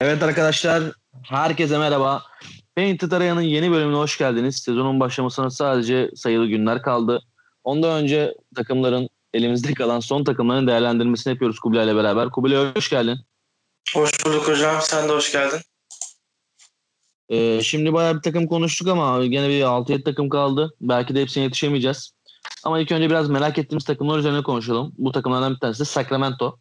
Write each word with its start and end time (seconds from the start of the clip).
Evet 0.00 0.22
arkadaşlar, 0.22 0.82
herkese 1.22 1.78
merhaba. 1.78 2.22
Painted 2.76 3.12
Araya'nın 3.12 3.40
yeni 3.40 3.70
bölümüne 3.70 3.96
hoş 3.96 4.18
geldiniz. 4.18 4.56
Sezonun 4.56 5.00
başlamasına 5.00 5.50
sadece 5.50 6.10
sayılı 6.14 6.46
günler 6.46 6.82
kaldı. 6.82 7.22
Ondan 7.64 8.02
önce 8.02 8.34
takımların 8.56 9.08
elimizde 9.34 9.74
kalan 9.74 10.00
son 10.00 10.24
takımların 10.24 10.66
değerlendirmesini 10.66 11.32
yapıyoruz 11.32 11.58
Kubilay 11.58 11.84
ile 11.84 11.96
beraber. 11.96 12.30
Kubilay 12.30 12.74
hoş 12.74 12.90
geldin. 12.90 13.18
Hoş 13.94 14.26
bulduk 14.26 14.48
hocam. 14.48 14.76
Sen 14.80 15.08
de 15.08 15.12
hoş 15.12 15.32
geldin. 15.32 15.60
Ee, 17.28 17.60
şimdi 17.62 17.92
bayağı 17.92 18.16
bir 18.16 18.22
takım 18.22 18.46
konuştuk 18.46 18.88
ama 18.88 19.26
gene 19.26 19.48
bir 19.48 19.62
6-7 19.62 20.04
takım 20.04 20.28
kaldı. 20.28 20.74
Belki 20.80 21.14
de 21.14 21.22
hepsine 21.22 21.44
yetişemeyeceğiz. 21.44 22.10
Ama 22.64 22.80
ilk 22.80 22.92
önce 22.92 23.10
biraz 23.10 23.30
merak 23.30 23.58
ettiğimiz 23.58 23.84
takımlar 23.84 24.18
üzerine 24.18 24.42
konuşalım. 24.42 24.92
Bu 24.98 25.12
takımlardan 25.12 25.54
bir 25.54 25.60
tanesi 25.60 25.80
de 25.80 25.84
Sacramento. 25.84 26.58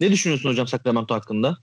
Ne 0.00 0.10
düşünüyorsun 0.10 0.48
hocam 0.48 0.66
Sacramento 0.66 1.14
hakkında? 1.14 1.56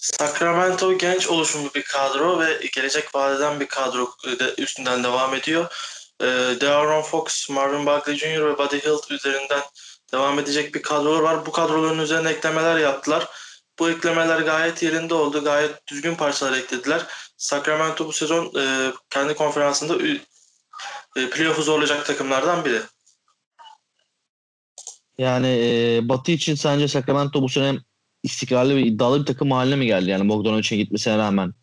Sacramento 0.00 0.98
genç 0.98 1.28
oluşumlu 1.28 1.74
bir 1.74 1.82
kadro 1.82 2.40
ve 2.40 2.60
gelecek 2.74 3.14
vadeden 3.14 3.60
bir 3.60 3.66
kadro 3.66 4.10
üstünden 4.58 5.04
devam 5.04 5.34
ediyor. 5.34 5.66
Ee, 6.20 6.26
De'Aaron 6.60 7.02
Fox, 7.02 7.50
Marvin 7.50 7.86
Bagley 7.86 8.16
Jr. 8.16 8.44
ve 8.44 8.58
Buddy 8.58 8.78
Hield 8.78 9.10
üzerinden 9.10 9.62
devam 10.12 10.38
edecek 10.38 10.74
bir 10.74 10.82
kadrolar 10.82 11.20
var. 11.20 11.46
Bu 11.46 11.52
kadroların 11.52 11.98
üzerine 11.98 12.30
eklemeler 12.30 12.78
yaptılar. 12.78 13.28
Bu 13.78 13.90
eklemeler 13.90 14.40
gayet 14.40 14.82
yerinde 14.82 15.14
oldu. 15.14 15.44
Gayet 15.44 15.86
düzgün 15.86 16.14
parçalar 16.14 16.58
eklediler. 16.58 17.06
Sacramento 17.36 18.06
bu 18.06 18.12
sezon 18.12 18.52
e, 18.60 18.92
kendi 19.10 19.34
konferansında 19.34 20.08
e, 21.16 21.30
playoff'u 21.30 21.62
zorlayacak 21.62 22.06
takımlardan 22.06 22.64
biri. 22.64 22.80
Yani 25.18 25.48
e, 25.48 26.00
Batı 26.08 26.32
için 26.32 26.54
sence 26.54 26.88
Sacramento 26.88 27.42
bu 27.42 27.48
sene 27.48 27.78
istikrarlı 28.22 28.76
ve 28.76 28.82
iddialı 28.82 29.20
bir 29.20 29.26
takım 29.26 29.50
haline 29.50 29.76
mi 29.76 29.86
geldi? 29.86 30.10
Yani 30.10 30.28
Bogdanovic'in 30.28 30.78
gitmesine 30.78 31.18
rağmen. 31.18 31.54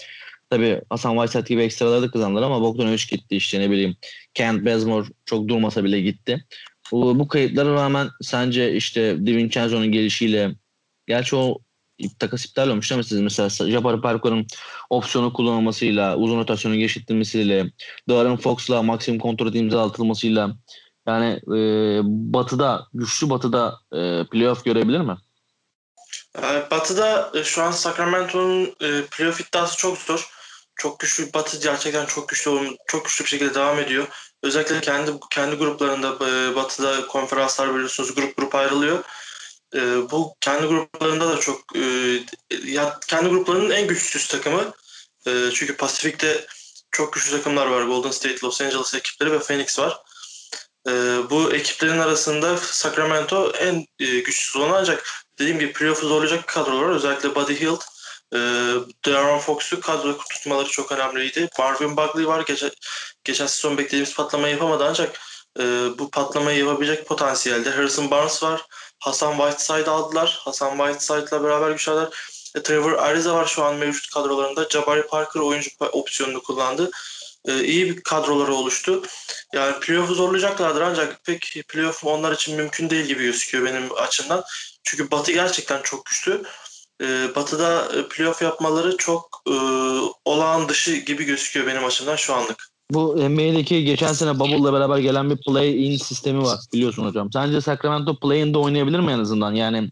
Tabii 0.50 0.82
Hasan 0.90 1.16
Whiteside 1.16 1.54
gibi 1.54 1.62
ekstraları 1.62 2.02
da 2.02 2.12
kazandılar 2.12 2.44
ama 2.44 2.62
Bogdanovic 2.62 3.04
gitti 3.10 3.36
işte 3.36 3.60
ne 3.60 3.72
bileyim. 3.72 3.96
Kent 4.34 4.66
Bazemore 4.66 5.08
çok 5.26 5.48
durmasa 5.48 5.84
bile 5.84 6.02
gitti. 6.02 6.46
Bu, 6.92 7.20
bu 7.20 7.28
kayıplara 7.28 7.74
rağmen 7.74 8.10
sence 8.22 8.76
işte 8.76 9.26
DiVincenzo'nun 9.26 9.92
gelişiyle 9.92 10.56
gerçi 11.08 11.36
o 11.36 11.58
takas 12.20 12.46
iptal 12.46 12.70
olmuş 12.70 12.92
ama 12.92 13.04
siz 13.04 13.22
mesela 13.22 13.50
Jabari 13.72 14.02
Parker'ın 14.02 14.48
opsiyonu 14.90 15.34
kullanılmasıyla, 15.34 16.18
uzun 16.18 16.38
rotasyonu 16.38 16.76
geçirtilmesiyle, 16.76 17.72
Darren 18.10 18.38
Fox'la 18.38 18.84
maksimum 18.84 19.20
kontrat 19.20 19.56
imzalatılmasıyla 19.56 20.58
yani 21.08 21.40
e, 21.58 21.60
batıda, 22.04 22.88
güçlü 22.94 23.30
batıda 23.30 23.80
e, 23.94 24.24
playoff 24.32 24.66
görebilir 24.66 25.02
mi? 25.02 25.18
Batı'da 26.42 27.32
e, 27.34 27.44
şu 27.44 27.64
an 27.64 27.72
Sacramento'nun 27.72 28.76
e, 28.82 29.06
playoff 29.06 29.42
iddiası 29.42 29.78
çok 29.78 29.98
zor. 29.98 30.30
Çok 30.76 31.00
güçlü 31.00 31.34
Batı 31.34 31.58
gerçekten 31.58 32.06
çok 32.06 32.30
güçlü 32.30 32.78
çok 32.88 33.06
güçlü 33.06 33.26
bir 33.26 33.30
şekilde 33.30 33.54
devam 33.54 33.80
ediyor. 33.80 34.08
Özellikle 34.44 34.82
kendi 34.82 35.12
kendi 35.32 35.56
gruplarında 35.56 36.08
e, 36.08 36.56
Batı'da 36.56 37.08
konferanslar 37.08 37.74
biliyorsunuz 37.76 38.16
grup 38.16 38.38
grup 38.38 38.56
ayrılıyor. 38.56 39.04
Bu 40.12 40.36
kendi 40.42 40.68
gruplarında 40.68 41.30
da 41.30 41.40
çok 41.40 41.62
ya 42.66 43.00
kendi 43.08 43.30
gruplarının 43.30 43.70
en 43.70 43.88
güçsüz 43.88 44.28
takımı. 44.28 44.74
Çünkü 45.26 45.78
Pasifik'te 45.78 46.48
çok 46.92 47.14
güçlü 47.14 47.32
takımlar 47.32 47.68
var. 47.68 47.84
Golden 47.84 48.12
State, 48.12 48.38
Los 48.44 48.62
Angeles 48.62 48.94
ekipleri 48.94 49.32
ve 49.32 49.40
Phoenix 49.40 49.80
var. 49.80 50.02
Bu 51.30 51.54
ekiplerin 51.54 52.00
arasında 52.00 52.58
Sacramento 52.58 53.52
en 53.52 53.86
güçsüz 54.00 54.56
olan 54.56 54.74
ancak 54.74 55.27
dediğim 55.40 55.60
gibi 55.60 55.74
playoff'u 55.74 56.08
zorlayacak 56.08 56.48
kadrolar 56.48 56.90
özellikle 56.90 57.36
Buddy 57.36 57.60
Hield, 57.60 57.82
e, 58.34 58.38
De'Aaron 59.06 59.40
Fox'u 59.40 59.80
kadro 59.80 60.18
tutmaları 60.18 60.68
çok 60.68 60.92
önemliydi. 60.92 61.50
Marvin 61.60 61.98
Bagley 61.98 62.28
var. 62.28 62.44
Geçen, 62.48 62.72
geçen 63.24 63.48
sezon 63.48 63.78
beklediğimiz 63.78 64.16
patlamayı 64.16 64.54
yapamadı 64.54 64.86
ancak 64.90 65.20
e, 65.60 65.64
bu 65.98 66.12
patlamayı 66.12 66.60
yapabilecek 66.60 67.06
potansiyelde. 67.06 67.70
Harrison 67.70 68.12
Barnes 68.12 68.44
var. 68.44 68.66
Hasan 69.00 69.38
Whiteside 69.38 69.90
aldılar. 69.90 70.40
Hasan 70.42 70.78
Whiteside'la 70.78 71.44
beraber 71.44 71.72
güçlerler. 71.72 72.08
E, 72.56 72.64
Trevor 72.64 72.92
Ariza 72.92 73.36
var 73.36 73.46
şu 73.46 73.64
an 73.64 73.76
mevcut 73.76 74.14
kadrolarında. 74.14 74.68
Jabari 74.70 75.08
Parker 75.08 75.40
oyuncu 75.40 75.70
opsiyonunu 75.92 76.44
kullandı. 76.44 76.92
E, 77.48 77.64
iyi 77.64 77.86
bir 77.86 78.02
kadroları 78.02 78.54
oluştu. 78.54 79.02
Yani 79.54 79.80
playoff'u 79.80 80.14
zorlayacaklardır 80.14 80.82
ancak 80.82 81.26
pek 81.26 81.64
playoff 81.68 82.06
onlar 82.06 82.32
için 82.32 82.56
mümkün 82.56 82.90
değil 82.90 83.06
gibi 83.06 83.24
gözüküyor 83.24 83.66
benim 83.66 83.84
açımdan. 83.98 84.44
Çünkü 84.84 85.12
Batı 85.12 85.32
gerçekten 85.32 85.82
çok 85.84 86.06
güçlü. 86.06 86.44
E, 87.02 87.36
batı'da 87.36 87.86
e, 87.96 88.08
playoff 88.08 88.42
yapmaları 88.42 88.98
çok 88.98 89.42
e, 89.48 89.56
olağan 90.26 90.70
dışı 90.70 90.96
gibi 90.96 91.24
gözüküyor 91.24 91.68
benim 91.68 91.86
açımdan 91.86 92.16
şu 92.16 92.34
anlık. 92.34 92.68
Bu 92.92 93.30
NBA'deki 93.30 93.84
geçen 93.84 94.14
sene 94.14 94.40
Bubble'la 94.40 94.74
beraber 94.74 94.98
gelen 94.98 95.30
bir 95.30 95.38
play-in 95.38 95.98
sistemi 95.98 96.42
var 96.42 96.60
biliyorsun 96.74 97.06
hocam. 97.06 97.32
Sence 97.32 97.62
Sacramento 97.62 98.20
play-in'de 98.20 98.58
oynayabilir 98.58 99.00
mi 99.00 99.12
en 99.12 99.20
azından? 99.20 99.54
Yani 99.54 99.90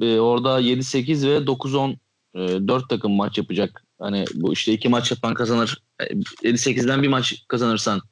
e, 0.00 0.18
orada 0.18 0.60
7-8 0.60 1.28
ve 1.28 1.36
9-10 1.36 1.96
e, 2.34 2.68
4 2.68 2.88
takım 2.88 3.12
maç 3.12 3.38
yapacak. 3.38 3.84
Hani 4.00 4.24
bu 4.34 4.52
işte 4.52 4.72
iki 4.72 4.88
maç 4.88 5.10
yapan 5.10 5.34
kazanır. 5.34 5.82
7-8'den 6.42 6.98
e, 6.98 7.02
bir 7.02 7.08
maç 7.08 7.34
kazanırsan 7.48 8.02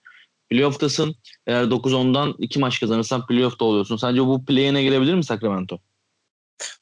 playoff'tasın. 0.50 1.14
Eğer 1.46 1.64
9-10'dan 1.64 2.34
iki 2.38 2.58
maç 2.58 2.80
kazanırsan 2.80 3.26
playoff'ta 3.26 3.64
oluyorsun. 3.64 3.96
Sence 3.96 4.20
bu 4.20 4.44
play-in'e 4.44 4.82
girebilir 4.82 5.14
mi 5.14 5.24
Sacramento? 5.24 5.78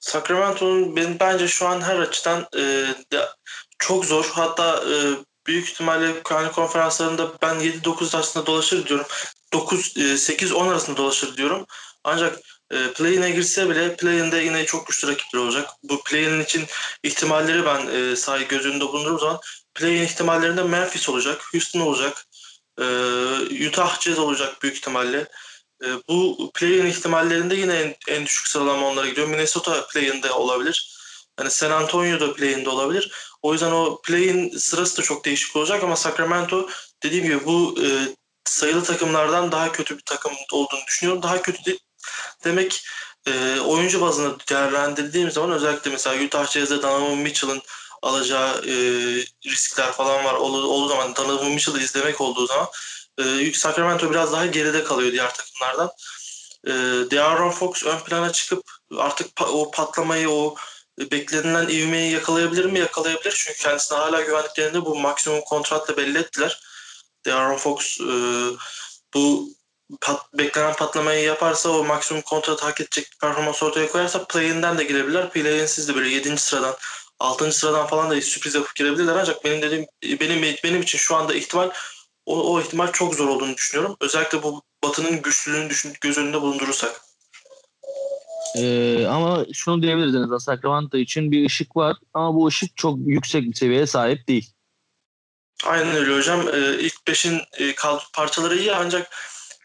Sacramento'nun 0.00 0.96
ben, 0.96 1.16
bence 1.20 1.48
şu 1.48 1.68
an 1.68 1.80
her 1.80 1.98
açıdan 1.98 2.46
e, 2.56 2.60
de, 3.12 3.20
çok 3.78 4.04
zor. 4.04 4.30
Hatta 4.34 4.84
e, 4.90 4.94
büyük 5.46 5.68
ihtimalle 5.68 6.22
kendi 6.22 6.52
konferanslarında 6.52 7.32
ben 7.42 7.54
7-9 7.54 8.16
arasında 8.16 8.46
dolaşır 8.46 8.86
diyorum. 8.86 9.06
9-8-10 9.52 10.66
e, 10.66 10.70
arasında 10.70 10.96
dolaşır 10.96 11.36
diyorum. 11.36 11.66
Ancak 12.04 12.38
e, 12.70 13.30
girse 13.30 13.70
bile 13.70 13.96
play-in'de 13.96 14.36
yine 14.36 14.64
çok 14.64 14.86
güçlü 14.86 15.08
rakipler 15.08 15.40
olacak. 15.40 15.70
Bu 15.82 16.02
play-in 16.02 16.40
için 16.40 16.64
ihtimalleri 17.02 17.64
ben 17.66 17.86
e, 17.86 18.16
sahi 18.16 18.48
göz 18.48 18.66
önünde 18.66 18.84
bulunduğum 18.84 19.18
zaman 19.18 19.40
play-in 19.74 20.02
ihtimallerinde 20.02 20.62
Memphis 20.62 21.08
olacak, 21.08 21.42
Houston 21.52 21.80
olacak, 21.80 22.26
e, 22.80 22.84
Utah 23.68 24.00
Jazz 24.00 24.18
olacak 24.18 24.62
büyük 24.62 24.76
ihtimalle. 24.76 25.26
E, 25.84 25.86
bu 26.08 26.50
play-in 26.54 26.86
ihtimallerinde 26.86 27.54
yine 27.54 27.74
en, 27.74 27.94
en 28.08 28.24
düşük 28.26 28.46
sıralama 28.46 28.88
onlara 28.88 29.08
gidiyor. 29.08 29.28
Minnesota 29.28 29.86
play-in'de 29.86 30.32
olabilir. 30.32 30.96
Yani 31.38 31.50
San 31.50 31.70
Antonio 31.70 32.20
da 32.20 32.34
play-in'de 32.34 32.70
olabilir. 32.70 33.12
O 33.42 33.52
yüzden 33.52 33.72
o 33.72 34.00
play-in 34.02 34.56
sırası 34.58 34.98
da 34.98 35.02
çok 35.02 35.24
değişik 35.24 35.56
olacak 35.56 35.84
ama 35.84 35.96
Sacramento 35.96 36.68
dediğim 37.02 37.24
gibi 37.24 37.44
bu 37.44 37.74
e, 37.84 37.86
sayılı 38.44 38.84
takımlardan 38.84 39.52
daha 39.52 39.72
kötü 39.72 39.96
bir 39.96 40.02
takım 40.02 40.32
olduğunu 40.52 40.80
düşünüyorum. 40.86 41.22
Daha 41.22 41.42
kötü 41.42 41.64
değil. 41.64 41.85
Demek 42.44 42.84
e, 43.26 43.60
oyuncu 43.60 44.00
bazında 44.00 44.36
değerlendirdiğim 44.50 45.30
zaman 45.30 45.50
özellikle 45.50 45.90
mesela 45.90 46.24
Utah 46.24 46.46
Jazz'de 46.46 46.82
Donovan 46.82 47.18
Mitchell'ın 47.18 47.62
alacağı 48.02 48.58
e, 48.58 48.74
riskler 49.46 49.92
falan 49.92 50.24
var. 50.24 50.34
Olduğu, 50.34 50.66
olduğu 50.66 50.88
zaman 50.88 51.16
Donovan 51.16 51.50
Mitchell'ı 51.50 51.80
izlemek 51.82 52.20
olduğu 52.20 52.46
zaman 52.46 52.68
e, 53.18 53.52
Sacramento 53.52 54.10
biraz 54.10 54.32
daha 54.32 54.46
geride 54.46 54.84
kalıyor 54.84 55.12
diğer 55.12 55.34
takımlardan. 55.34 55.90
E, 56.66 56.72
De'Aaron 57.10 57.50
Fox 57.50 57.84
ön 57.84 57.98
plana 57.98 58.32
çıkıp 58.32 58.62
artık 58.98 59.36
pa- 59.36 59.50
o 59.50 59.70
patlamayı, 59.70 60.30
o 60.30 60.54
beklenilen 60.98 61.68
ivmeyi 61.68 62.12
yakalayabilir 62.12 62.64
mi? 62.64 62.78
Yakalayabilir. 62.78 63.34
Çünkü 63.36 63.58
kendisine 63.58 63.98
hala 63.98 64.20
güvendiklerini 64.20 64.84
bu 64.84 64.96
maksimum 64.96 65.40
kontratla 65.40 65.96
belli 65.96 66.18
ettiler. 66.18 66.60
De'Aaron 67.26 67.56
Fox 67.56 68.00
e, 68.00 68.06
bu 69.14 69.50
pat, 70.00 70.20
beklenen 70.38 70.76
patlamayı 70.76 71.24
yaparsa 71.24 71.68
o 71.68 71.84
maksimum 71.84 72.22
kontrat 72.22 72.62
hak 72.62 72.80
edecek 72.80 73.10
bir 73.12 73.18
performans 73.18 73.62
ortaya 73.62 73.88
koyarsa 73.88 74.24
play-in'den 74.24 74.78
de 74.78 74.84
girebilirler. 74.84 75.30
Play-in'siz 75.30 75.88
de 75.88 75.94
böyle 75.94 76.08
7. 76.08 76.38
sıradan 76.38 76.74
6. 77.18 77.52
sıradan 77.52 77.86
falan 77.86 78.10
da 78.10 78.20
sürpriz 78.20 78.54
yapıp 78.54 78.74
girebilirler 78.74 79.16
ancak 79.16 79.44
benim 79.44 79.62
dediğim 79.62 79.86
benim 80.20 80.56
benim 80.64 80.82
için 80.82 80.98
şu 80.98 81.16
anda 81.16 81.34
ihtimal 81.34 81.70
o, 82.26 82.54
o 82.54 82.60
ihtimal 82.60 82.92
çok 82.92 83.14
zor 83.14 83.28
olduğunu 83.28 83.56
düşünüyorum. 83.56 83.96
Özellikle 84.00 84.42
bu 84.42 84.62
Batı'nın 84.84 85.22
güçlülüğünü 85.22 85.70
düşün, 85.70 85.92
göz 86.00 86.18
önünde 86.18 86.40
bulundurursak. 86.40 87.00
Ee, 88.56 89.06
ama 89.06 89.46
şunu 89.52 89.82
diyebiliriz 89.82 90.14
en 90.14 90.20
azından 90.20 90.38
Sacramento 90.38 90.98
için 90.98 91.30
bir 91.30 91.46
ışık 91.46 91.76
var 91.76 91.96
ama 92.14 92.34
bu 92.34 92.46
ışık 92.46 92.76
çok 92.76 92.98
yüksek 93.06 93.42
bir 93.42 93.54
seviyeye 93.54 93.86
sahip 93.86 94.28
değil. 94.28 94.50
Aynen 95.64 95.96
öyle 95.96 96.16
hocam. 96.16 96.48
Ee, 96.48 96.78
ilk 96.78 97.08
beşin 97.08 97.40
e, 97.58 97.74
parçaları 98.12 98.58
iyi 98.58 98.72
ancak 98.72 99.10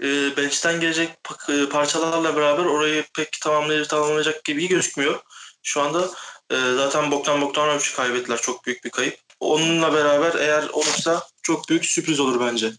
e, 0.01 0.38
bench'ten 0.38 0.80
gelecek 0.80 1.09
e, 1.50 1.69
parçalarla 1.69 2.36
beraber 2.36 2.65
orayı 2.65 3.03
pek 3.15 3.31
tamamlayıp 3.42 3.89
tamamlayacak 3.89 4.44
gibi 4.44 4.68
gözükmüyor. 4.68 5.21
Şu 5.63 5.81
anda 5.81 6.09
e, 6.51 6.56
zaten 6.75 7.12
Bogdan 7.12 7.42
Bogdanovic'i 7.42 7.95
kaybettiler. 7.95 8.38
Çok 8.38 8.65
büyük 8.65 8.86
bir 8.86 8.89
kayıp. 8.89 9.18
Onunla 9.39 9.94
beraber 9.94 10.33
eğer 10.39 10.69
olursa 10.69 11.24
çok 11.44 11.69
büyük 11.69 11.86
sürpriz 11.86 12.19
olur 12.19 12.39
bence. 12.39 12.71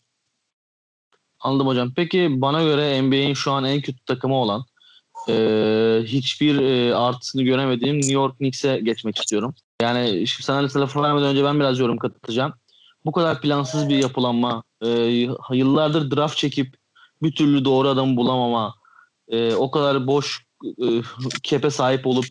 Anladım 1.40 1.66
hocam. 1.66 1.92
Peki 1.96 2.28
bana 2.30 2.62
göre 2.62 3.02
NBA'in 3.02 3.34
şu 3.34 3.52
an 3.52 3.64
en 3.64 3.80
kötü 3.80 4.04
takımı 4.04 4.34
olan 4.34 4.64
e, 5.28 5.34
hiçbir 6.04 6.60
e, 6.60 6.94
artısını 6.94 7.42
göremediğim 7.42 7.96
New 7.96 8.12
York 8.12 8.36
Knicks'e 8.38 8.78
geçmek 8.78 9.18
istiyorum. 9.18 9.54
Yani 9.82 10.26
şimdi 10.26 10.42
sana 10.42 10.80
lafı 10.80 11.02
vermeden 11.02 11.28
önce 11.28 11.44
ben 11.44 11.60
biraz 11.60 11.78
yorum 11.78 11.98
katacağım. 11.98 12.54
Bu 13.04 13.12
kadar 13.12 13.40
plansız 13.40 13.88
bir 13.88 13.96
yapılanma, 13.96 14.62
e, 14.80 14.88
yıllardır 15.50 16.16
draft 16.16 16.36
çekip 16.36 16.81
bir 17.22 17.34
türlü 17.34 17.64
doğru 17.64 17.88
adamı 17.88 18.16
bulamama, 18.16 18.74
e, 19.28 19.54
o 19.54 19.70
kadar 19.70 20.06
boş 20.06 20.44
e, 20.64 20.86
kepe 21.42 21.70
sahip 21.70 22.06
olup 22.06 22.26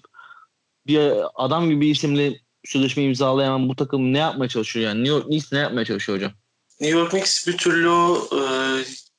bir 0.87 1.11
adam 1.35 1.69
gibi 1.69 1.87
isimli 1.87 2.41
sözleşme 2.65 3.03
imzalayan 3.03 3.69
bu 3.69 3.75
takım 3.75 4.13
ne 4.13 4.17
yapmaya 4.17 4.49
çalışıyor 4.49 4.85
yani? 4.85 5.03
New 5.03 5.15
York 5.15 5.25
Knicks 5.25 5.51
ne 5.51 5.59
yapmaya 5.59 5.85
çalışıyor 5.85 6.17
hocam? 6.17 6.31
New 6.81 6.99
York 6.99 7.11
Knicks 7.11 7.47
bir 7.47 7.57
türlü 7.57 7.89
e, 8.35 8.41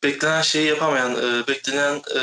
beklenen 0.02 0.42
şeyi 0.42 0.66
yapamayan, 0.66 1.12
e, 1.12 1.48
beklenen 1.48 1.96
e, 1.96 2.20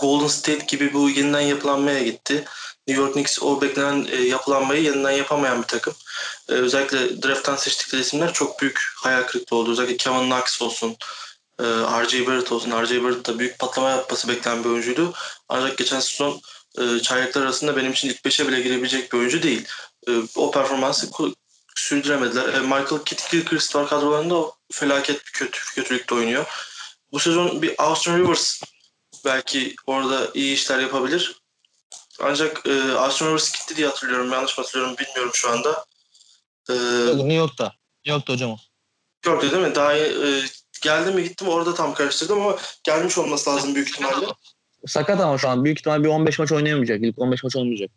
Golden 0.00 0.26
State 0.26 0.64
gibi 0.68 0.92
bu 0.92 1.10
yeniden 1.10 1.40
yapılanmaya 1.40 2.02
gitti. 2.02 2.44
New 2.88 3.02
York 3.02 3.12
Knicks 3.12 3.42
o 3.42 3.60
beklenen 3.60 4.06
e, 4.10 4.16
yapılanmayı 4.16 4.82
yeniden 4.82 5.10
yapamayan 5.10 5.62
bir 5.62 5.66
takım. 5.66 5.94
E, 6.48 6.52
özellikle 6.52 7.22
draft'tan 7.22 7.56
seçtikleri 7.56 8.02
isimler 8.02 8.32
çok 8.32 8.60
büyük 8.60 8.92
hayal 8.96 9.22
kırıklığı 9.22 9.56
oldu. 9.56 9.72
Özellikle 9.72 9.96
Kevin 9.96 10.30
Knox 10.30 10.62
olsun, 10.62 10.96
e, 11.60 11.64
R.J. 12.02 12.26
Barrett 12.26 12.52
olsun. 12.52 12.70
R.J. 12.70 13.04
Barrett 13.04 13.26
da 13.26 13.38
büyük 13.38 13.58
patlama 13.58 13.90
yapması 13.90 14.28
beklenen 14.28 14.64
bir 14.64 14.68
oyuncuydu. 14.68 15.12
Ancak 15.48 15.78
geçen 15.78 16.00
sezon 16.00 16.40
e, 16.78 17.00
çayaklar 17.02 17.42
arasında 17.42 17.76
benim 17.76 17.92
için 17.92 18.08
ilk 18.08 18.20
5'e 18.20 18.48
bile 18.48 18.60
girebilecek 18.60 19.12
bir 19.12 19.18
oyuncu 19.18 19.42
değil. 19.42 19.68
E, 20.08 20.12
o 20.36 20.50
performansı 20.50 21.10
sürdüremediler. 21.76 22.54
E, 22.54 22.60
Michael 22.60 23.04
Kidd 23.04 23.30
Gilchrist 23.30 23.76
var 23.76 23.88
kadrolarında 23.88 24.34
o 24.34 24.56
felaket 24.72 25.26
bir 25.26 25.32
kötü, 25.32 25.60
kötülükte 25.74 26.14
oynuyor. 26.14 26.46
Bu 27.12 27.18
sezon 27.18 27.62
bir 27.62 27.74
Austin 27.78 28.18
Rivers 28.18 28.62
belki 29.24 29.74
orada 29.86 30.30
iyi 30.34 30.54
işler 30.54 30.78
yapabilir. 30.78 31.40
Ancak 32.20 32.66
e, 32.66 32.92
Austin 32.92 33.26
Rivers 33.26 33.52
gitti 33.52 33.76
diye 33.76 33.86
hatırlıyorum. 33.86 34.32
Yanlış 34.32 34.58
mı 34.58 34.64
hatırlıyorum 34.64 34.96
bilmiyorum 34.98 35.30
şu 35.34 35.50
anda. 35.50 35.84
E, 36.68 36.74
New 37.16 37.34
York'ta. 37.34 37.64
New 37.64 38.12
York'ta 38.12 38.32
hocam 38.32 38.50
o. 38.50 38.56
New 39.24 39.30
York'ta 39.30 39.50
değil 39.50 39.68
mi? 39.68 39.74
Daha 39.74 39.96
e, 39.96 40.42
geldi 40.82 41.10
mi 41.10 41.22
gittim 41.22 41.48
orada 41.48 41.74
tam 41.74 41.94
karıştırdım 41.94 42.40
ama 42.40 42.56
gelmiş 42.84 43.18
olması 43.18 43.50
lazım 43.50 43.74
büyük 43.74 43.88
ihtimalle. 43.88 44.26
Sakat 44.86 45.20
ama 45.20 45.38
şu 45.38 45.48
an. 45.48 45.64
Büyük 45.64 45.78
ihtimal 45.78 46.04
bir 46.04 46.08
15 46.08 46.38
maç 46.38 46.52
oynayamayacak. 46.52 47.02
İlk 47.02 47.18
15 47.18 47.44
maç 47.44 47.56
olmayacak. 47.56 47.90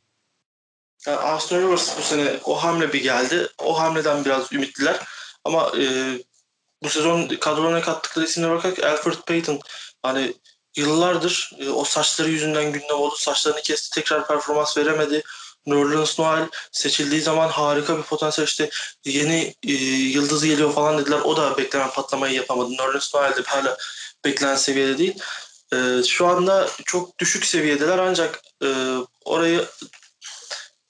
Yani 1.07 1.18
Austin 1.18 1.57
Rivers 1.57 1.97
bu 1.97 2.01
sene 2.01 2.39
o 2.44 2.63
hamle 2.63 2.94
bir 2.94 3.03
geldi. 3.03 3.47
O 3.57 3.79
hamleden 3.79 4.25
biraz 4.25 4.53
ümitliler. 4.53 5.00
Ama 5.45 5.71
e, 5.77 6.18
bu 6.83 6.89
sezon 6.89 7.27
kadrolarına 7.27 7.81
kattıkları 7.81 8.25
isimlere 8.25 8.51
bakarak 8.51 8.83
Alfred 8.83 9.21
Payton 9.27 9.59
hani 10.03 10.33
yıllardır 10.75 11.51
e, 11.59 11.69
o 11.69 11.83
saçları 11.83 12.29
yüzünden 12.29 12.74
gündem 12.74 12.97
oldu. 12.97 13.15
Saçlarını 13.18 13.62
kesti 13.62 13.95
tekrar 13.95 14.27
performans 14.27 14.77
veremedi. 14.77 15.24
Nerlens 15.68 16.19
Noel 16.19 16.50
seçildiği 16.72 17.22
zaman 17.22 17.50
harika 17.50 17.98
bir 17.98 18.04
potansiyel 18.04 18.48
işte 18.48 18.69
yeni 19.06 19.56
e, 19.64 19.74
yıldız 19.74 20.46
geliyor 20.46 20.74
falan 20.74 20.98
dediler. 20.98 21.19
O 21.19 21.38
da 21.38 21.58
beklenen 21.58 21.90
patlamayı 21.90 22.34
yapamadı. 22.34 22.72
Nerlens 22.72 23.16
Noel 23.16 23.36
de 23.36 23.42
hala 23.46 23.78
beklenen 24.25 24.56
seviyede 24.56 24.98
değil. 24.98 25.19
E, 25.74 26.04
şu 26.04 26.28
anda 26.28 26.69
çok 26.86 27.19
düşük 27.19 27.46
seviyedeler 27.46 27.98
ancak 27.98 28.42
e, 28.64 28.68
orayı 29.25 29.66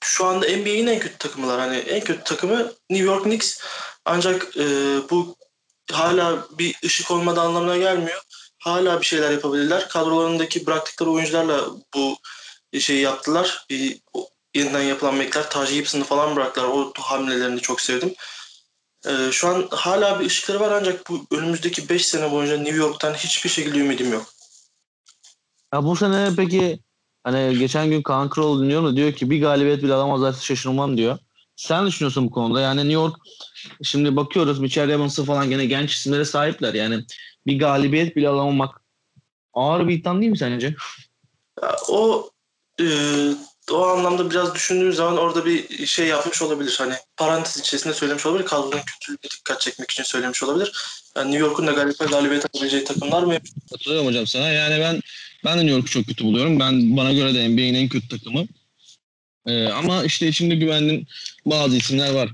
şu 0.03 0.25
anda 0.25 0.45
NBA'in 0.45 0.87
en 0.87 0.99
kötü 0.99 1.17
takımılar. 1.17 1.59
Hani 1.59 1.77
en 1.77 2.03
kötü 2.03 2.23
takımı 2.23 2.73
New 2.89 3.05
York 3.05 3.23
Knicks. 3.23 3.59
Ancak 4.05 4.57
e, 4.57 4.65
bu 5.09 5.35
hala 5.91 6.47
bir 6.51 6.75
ışık 6.85 7.11
olmadığı 7.11 7.41
anlamına 7.41 7.77
gelmiyor. 7.77 8.21
Hala 8.59 9.01
bir 9.01 9.05
şeyler 9.05 9.31
yapabilirler. 9.31 9.89
Kadrolarındaki 9.89 10.65
bıraktıkları 10.65 11.11
oyuncularla 11.11 11.65
bu 11.93 12.17
şeyi 12.79 13.01
yaptılar. 13.01 13.65
Bir, 13.69 14.01
yeniden 14.57 14.81
yapılan 14.81 15.15
mekler 15.15 15.49
Taji 15.49 15.75
Gibson'ı 15.75 16.03
falan 16.03 16.35
bıraktılar. 16.35 16.67
O 16.67 16.93
hamlelerini 16.97 17.61
çok 17.61 17.81
sevdim. 17.81 18.13
Ee, 19.05 19.31
şu 19.31 19.47
an 19.47 19.67
hala 19.71 20.19
bir 20.19 20.25
ışıkları 20.25 20.59
var 20.59 20.71
ancak 20.71 21.09
bu 21.09 21.25
önümüzdeki 21.31 21.89
5 21.89 22.07
sene 22.07 22.31
boyunca 22.31 22.57
New 22.57 22.77
York'tan 22.77 23.13
hiçbir 23.13 23.49
şekilde 23.49 23.77
ümidim 23.77 24.13
yok. 24.13 24.25
Ya 25.73 25.83
bu 25.83 25.95
sene 25.95 26.29
peki 26.37 26.79
hani 27.23 27.57
geçen 27.57 27.89
gün 27.89 28.01
Kaan 28.01 28.29
Kroll 28.29 28.61
dinliyorum 28.61 28.87
da 28.87 28.95
diyor 28.95 29.13
ki 29.13 29.29
bir 29.29 29.41
galibiyet 29.41 29.83
bile 29.83 29.93
alamazlarsa 29.93 30.41
şaşırmam 30.41 30.97
diyor. 30.97 31.17
Sen 31.55 31.83
ne 31.83 31.87
düşünüyorsun 31.87 32.27
bu 32.27 32.31
konuda? 32.31 32.61
Yani 32.61 32.79
New 32.79 32.93
York 32.93 33.15
şimdi 33.83 34.15
bakıyoruz 34.15 34.59
Mitchell 34.59 34.89
Evans'ı 34.89 35.25
falan 35.25 35.49
gene 35.49 35.65
genç 35.65 35.93
isimlere 35.93 36.25
sahipler. 36.25 36.73
Yani 36.73 37.03
bir 37.47 37.59
galibiyet 37.59 38.15
bile 38.15 38.29
alamamak 38.29 38.81
ağır 39.53 39.87
bir 39.87 39.93
iddiam 39.93 40.21
değil 40.21 40.31
mi 40.31 40.37
sence? 40.37 40.75
Ya, 41.61 41.75
o 41.89 42.29
e, 42.81 42.85
o 43.71 43.85
anlamda 43.85 44.29
biraz 44.29 44.55
düşündüğüm 44.55 44.93
zaman 44.93 45.17
orada 45.17 45.45
bir 45.45 45.85
şey 45.87 46.07
yapmış 46.07 46.41
olabilir. 46.41 46.75
Hani 46.77 46.93
parantez 47.17 47.57
içerisinde 47.57 47.93
söylemiş 47.93 48.25
olabilir. 48.25 48.45
Kadronun 48.45 48.81
kötülüğüne 48.85 49.29
dikkat 49.37 49.61
çekmek 49.61 49.91
için 49.91 50.03
söylemiş 50.03 50.43
olabilir. 50.43 50.71
Yani 51.15 51.31
New 51.31 51.47
York'un 51.47 51.67
da 51.67 51.71
galibiyet, 51.71 52.11
galibiyet 52.11 52.45
alabileceği 52.45 52.83
takımlar 52.83 53.23
mı? 53.23 53.37
Katılıyorum 53.71 54.07
hocam 54.07 54.27
sana. 54.27 54.49
Yani 54.51 54.79
ben 54.79 55.01
ben 55.45 55.57
de 55.57 55.61
New 55.61 55.75
York'u 55.75 55.89
çok 55.89 56.05
kötü 56.05 56.23
buluyorum. 56.23 56.59
Ben 56.59 56.97
bana 56.97 57.13
göre 57.13 57.33
de 57.33 57.49
NBA'nin 57.49 57.73
en 57.73 57.89
kötü 57.89 58.07
takımı. 58.07 58.47
Ee, 59.45 59.67
ama 59.67 60.03
işte 60.03 60.27
içimde 60.27 60.55
güvendiğim 60.55 61.07
bazı 61.45 61.77
isimler 61.77 62.13
var. 62.13 62.29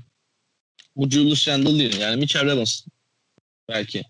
Bu 0.96 1.10
Julius 1.10 1.48
Randle 1.48 1.78
değil. 1.78 2.00
Yani 2.00 2.16
Mitchell 2.16 2.46
Robinson. 2.46 2.92
Belki. 3.68 4.02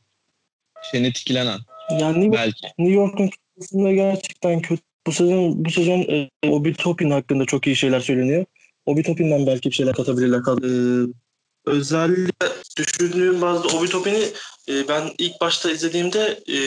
Şenit 0.92 1.06
etkilenen. 1.16 1.58
Yani 2.00 2.32
belki. 2.32 2.66
New 2.78 2.94
York'un 2.94 3.30
kısmında 3.60 3.92
gerçekten 3.92 4.60
kötü. 4.60 4.82
Bu 5.06 5.12
sezon 5.12 5.64
bu 5.64 5.70
sezon 5.70 6.00
e, 6.00 6.30
Obi 6.48 6.74
Topin 6.74 7.10
hakkında 7.10 7.44
çok 7.44 7.66
iyi 7.66 7.76
şeyler 7.76 8.00
söyleniyor. 8.00 8.44
Obi 8.86 9.02
Topin'den 9.02 9.46
belki 9.46 9.70
bir 9.70 9.74
şeyler 9.74 9.94
katabilirler. 9.94 10.38
E, 10.38 11.06
özellikle 11.66 12.48
düşündüğüm 12.76 13.40
bazı 13.40 13.78
Obi 13.78 13.88
Topin'i 13.88 14.28
e, 14.68 14.88
ben 14.88 15.10
ilk 15.18 15.40
başta 15.40 15.70
izlediğimde 15.70 16.40
e, 16.48 16.58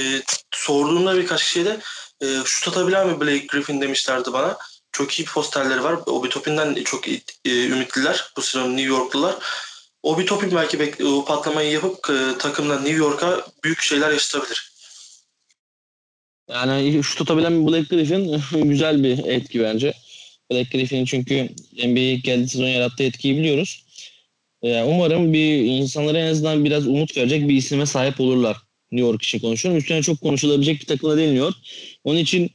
sorduğumda 0.52 1.18
birkaç 1.18 1.44
kişiye 1.44 1.66
de 1.66 1.80
e, 2.22 2.28
şut 2.46 2.68
atabilen 2.68 3.08
mi 3.08 3.20
Blake 3.20 3.46
Griffin 3.46 3.82
demişlerdi 3.82 4.34
bana. 4.34 4.58
Çok 4.92 5.20
iyi 5.20 5.26
posterleri 5.26 5.84
var. 5.84 6.00
Obi 6.06 6.30
Topin'den 6.30 6.84
çok 6.84 7.08
e, 7.08 7.22
ümitliler 7.46 8.32
bu 8.38 8.42
sezon 8.42 8.70
New 8.70 8.94
Yorklular. 8.94 9.36
Obi 10.04 10.26
Topin 10.26 10.52
belki 10.56 10.78
bek- 10.78 11.04
o 11.04 11.26
patlamayı 11.26 11.72
yapıp 11.72 12.10
e, 12.10 12.38
takımla 12.38 12.76
New 12.76 12.98
York'a 12.98 13.46
büyük 13.64 13.82
şeyler 13.82 14.12
yaşatabilir. 14.12 14.67
Yani 16.50 17.04
şu 17.04 17.16
tutabilen 17.16 17.68
Black 17.68 17.90
Griffin 17.90 18.42
güzel 18.70 19.04
bir 19.04 19.26
etki 19.26 19.60
bence. 19.60 19.94
Black 20.52 20.72
Griffin 20.72 21.06
çünkü 21.06 21.50
NBA'ye 21.86 22.16
geldiği 22.16 22.48
sezon 22.48 22.68
yarattığı 22.68 23.04
etkiyi 23.04 23.38
biliyoruz. 23.38 23.84
Ee, 24.64 24.84
umarım 24.84 25.34
bir 25.34 25.60
insanlara 25.60 26.20
en 26.20 26.28
azından 26.28 26.66
biraz 26.66 26.88
umut 26.88 27.18
verecek 27.18 27.50
bir 27.50 27.56
isime 27.56 27.86
sahip 27.86 28.22
olurlar. 28.22 28.58
New 28.92 29.08
York 29.08 29.24
için 29.24 29.40
konuşuyorum. 29.40 29.80
Üstüne 29.80 30.02
çok 30.02 30.22
konuşulabilecek 30.22 30.82
bir 30.82 30.86
takım 30.86 31.10
da 31.10 31.18
değil 31.18 31.30
New 31.30 31.46
York. 31.46 31.56
Onun 32.04 32.20
için 32.20 32.52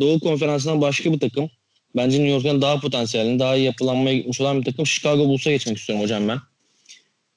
Doğu 0.00 0.20
Konferansı'ndan 0.20 0.80
başka 0.80 1.12
bir 1.12 1.20
takım. 1.20 1.50
Bence 1.96 2.18
New 2.18 2.32
York'tan 2.32 2.62
daha 2.62 2.80
potansiyelli, 2.80 3.38
daha 3.38 3.56
iyi 3.56 3.64
yapılanmaya 3.64 4.16
gitmiş 4.16 4.40
olan 4.40 4.60
bir 4.60 4.64
takım. 4.64 4.86
Chicago 4.86 5.28
Bulls'a 5.28 5.50
geçmek 5.50 5.78
istiyorum 5.78 6.04
hocam 6.04 6.28
ben. 6.28 6.40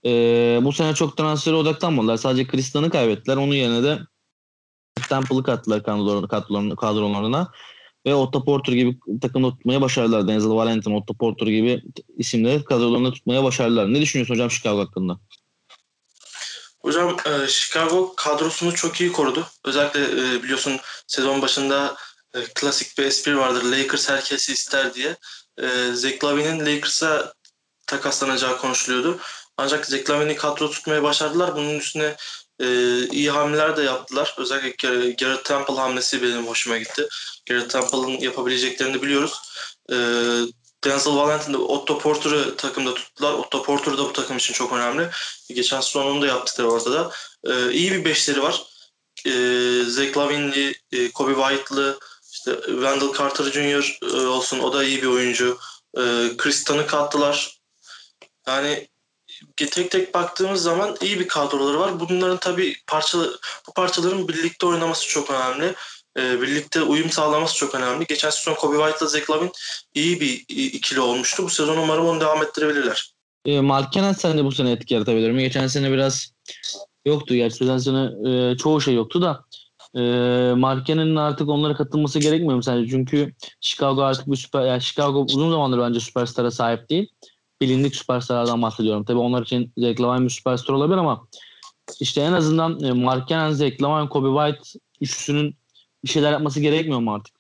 Ee, 0.05 0.59
bu 0.63 0.73
sene 0.73 0.95
çok 0.95 1.17
transferi 1.17 1.55
odaklanmadılar. 1.55 2.17
Sadece 2.17 2.47
Kristan'ı 2.47 2.89
kaybettiler. 2.89 3.37
Onun 3.37 3.55
yerine 3.55 3.83
de 3.83 3.99
Temple'ı 5.09 5.43
kattılar 5.43 5.83
kadrolarına, 5.83 7.51
ve 8.05 8.15
Otto 8.15 8.45
Porter 8.45 8.73
gibi 8.73 8.99
takımda 9.21 9.49
tutmaya 9.49 9.81
başardılar. 9.81 10.27
Denzel 10.27 10.49
Valentin, 10.49 10.95
Otto 10.95 11.13
Porter 11.13 11.47
gibi 11.47 11.83
isimleri 12.17 12.63
kadrolarında 12.63 13.11
tutmaya 13.11 13.43
başardılar. 13.43 13.93
Ne 13.93 14.01
düşünüyorsun 14.01 14.33
hocam 14.33 14.51
Chicago 14.51 14.79
hakkında? 14.79 15.19
Hocam 16.79 17.17
e, 17.25 17.47
Chicago 17.47 18.13
kadrosunu 18.15 18.75
çok 18.75 19.01
iyi 19.01 19.11
korudu. 19.11 19.47
Özellikle 19.65 20.01
e, 20.01 20.43
biliyorsun 20.43 20.79
sezon 21.07 21.41
başında 21.41 21.95
e, 22.33 22.39
klasik 22.55 22.97
bir 22.97 23.03
espri 23.03 23.37
vardır. 23.37 23.63
Lakers 23.63 24.09
herkesi 24.09 24.53
ister 24.53 24.93
diye. 24.93 25.15
E, 25.57 25.67
Zach 25.93 26.23
Lavin'in 26.23 26.59
Lakers'a 26.59 27.33
takaslanacağı 27.87 28.57
konuşuluyordu. 28.57 29.19
Ancak 29.57 29.85
Zach 29.85 30.09
Lavin'i 30.09 30.35
kadro 30.35 30.71
tutmaya 30.71 31.03
başardılar. 31.03 31.55
Bunun 31.55 31.79
üstüne 31.79 32.15
e, 32.59 32.67
iyi 33.07 33.29
hamleler 33.29 33.77
de 33.77 33.83
yaptılar. 33.83 34.35
Özellikle 34.37 35.11
Garrett 35.11 35.45
Temple 35.45 35.73
hamlesi 35.73 36.23
benim 36.23 36.47
hoşuma 36.47 36.77
gitti. 36.77 37.07
Garrett 37.49 37.69
Temple'ın 37.69 38.19
yapabileceklerini 38.19 39.01
biliyoruz. 39.01 39.33
E, 39.91 39.95
Denzel 40.83 41.15
Valentin 41.15 41.53
de 41.53 41.57
Otto 41.57 41.99
Porter'ı 41.99 42.55
takımda 42.55 42.93
tuttular. 42.93 43.33
Otto 43.33 43.63
Porter 43.63 43.97
da 43.97 44.05
bu 44.05 44.13
takım 44.13 44.37
için 44.37 44.53
çok 44.53 44.73
önemli. 44.73 45.09
Geçen 45.49 45.81
sezon 45.81 46.05
onu 46.05 46.21
da 46.21 46.27
yaptılar 46.27 46.67
orada 46.67 46.91
da. 46.91 47.11
E, 47.43 47.71
iyi 47.71 47.91
bir 47.91 48.05
beşleri 48.05 48.41
var. 48.41 48.63
E, 49.25 49.31
Zach 49.83 50.17
Lavin'li, 50.17 50.75
e, 50.91 51.11
Kobe 51.11 51.33
White'lı, 51.33 51.99
işte 52.31 52.55
Wendell 52.65 53.13
Carter 53.17 53.43
Jr. 53.43 53.99
E, 54.03 54.27
olsun 54.27 54.59
o 54.59 54.73
da 54.73 54.83
iyi 54.83 55.01
bir 55.01 55.07
oyuncu. 55.07 55.59
E, 55.97 56.01
Chris 56.37 56.63
Tunn'ı 56.63 56.87
kattılar. 56.87 57.59
Yani 58.47 58.89
tek 59.55 59.91
tek 59.91 60.13
baktığımız 60.13 60.63
zaman 60.63 60.95
iyi 61.01 61.19
bir 61.19 61.27
kadroları 61.27 61.79
var. 61.79 61.99
Bunların 61.99 62.37
tabii 62.37 62.75
parça, 62.87 63.17
bu 63.67 63.73
parçaların 63.73 64.27
birlikte 64.27 64.65
oynaması 64.65 65.07
çok 65.07 65.31
önemli. 65.31 65.75
e, 66.17 66.41
birlikte 66.41 66.81
uyum 66.81 67.09
sağlaması 67.09 67.55
çok 67.55 67.75
önemli. 67.75 68.05
Geçen 68.05 68.29
sezon 68.29 68.53
Kobe 68.55 68.77
White'la 68.77 69.07
Zach 69.07 69.29
Lavin 69.29 69.51
iyi 69.93 70.19
bir 70.19 70.45
ikili 70.49 70.99
olmuştu. 70.99 71.43
Bu 71.43 71.49
sezon 71.49 71.77
umarım 71.77 72.05
onu 72.05 72.21
devam 72.21 72.43
ettirebilirler. 72.43 73.13
E, 73.45 73.61
Markkanen 73.61 74.13
sence 74.13 74.43
bu 74.43 74.51
sene 74.51 74.71
etki 74.71 74.93
yaratabilir 74.93 75.31
mi? 75.31 75.41
Geçen 75.41 75.67
sene 75.67 75.91
biraz 75.91 76.31
yoktu. 77.05 77.35
Gerçi 77.35 77.59
geçen 77.59 77.77
sene 77.77 78.09
e, 78.29 78.57
çoğu 78.57 78.81
şey 78.81 78.93
yoktu 78.93 79.21
da 79.21 79.45
e, 79.95 80.01
Markkanen'in 80.53 81.15
artık 81.15 81.49
onlara 81.49 81.75
katılması 81.75 82.19
gerekmiyor 82.19 82.55
mu 82.55 82.63
sence? 82.63 82.89
Çünkü 82.89 83.33
Chicago 83.61 84.01
artık 84.01 84.27
bir 84.27 84.35
süper 84.35 84.65
yani 84.65 84.81
Chicago 84.81 85.19
uzun 85.19 85.51
zamandır 85.51 85.79
bence 85.79 85.99
süperstara 85.99 86.51
sahip 86.51 86.89
değil. 86.89 87.09
Bilindik 87.61 87.95
süperstarlardan 87.95 88.61
bahsediyorum. 88.61 89.05
Tabii 89.05 89.19
onlar 89.19 89.41
için 89.41 89.73
Zach 89.77 90.01
Lavine 90.01 90.25
bir 90.25 90.29
süperstar 90.29 90.73
olabilir 90.73 90.97
ama 90.97 91.27
işte 91.99 92.21
en 92.21 92.33
azından 92.33 92.83
e, 92.83 92.91
Markkanen, 92.91 93.51
Zach 93.51 93.81
Lavine, 93.81 94.09
Kobe 94.09 94.51
White 94.53 94.79
üçlüsünün 95.01 95.55
bir 96.03 96.09
şeyler 96.09 96.31
yapması 96.31 96.59
gerekmiyor 96.59 96.99
mu 96.99 97.13
artık? 97.13 97.39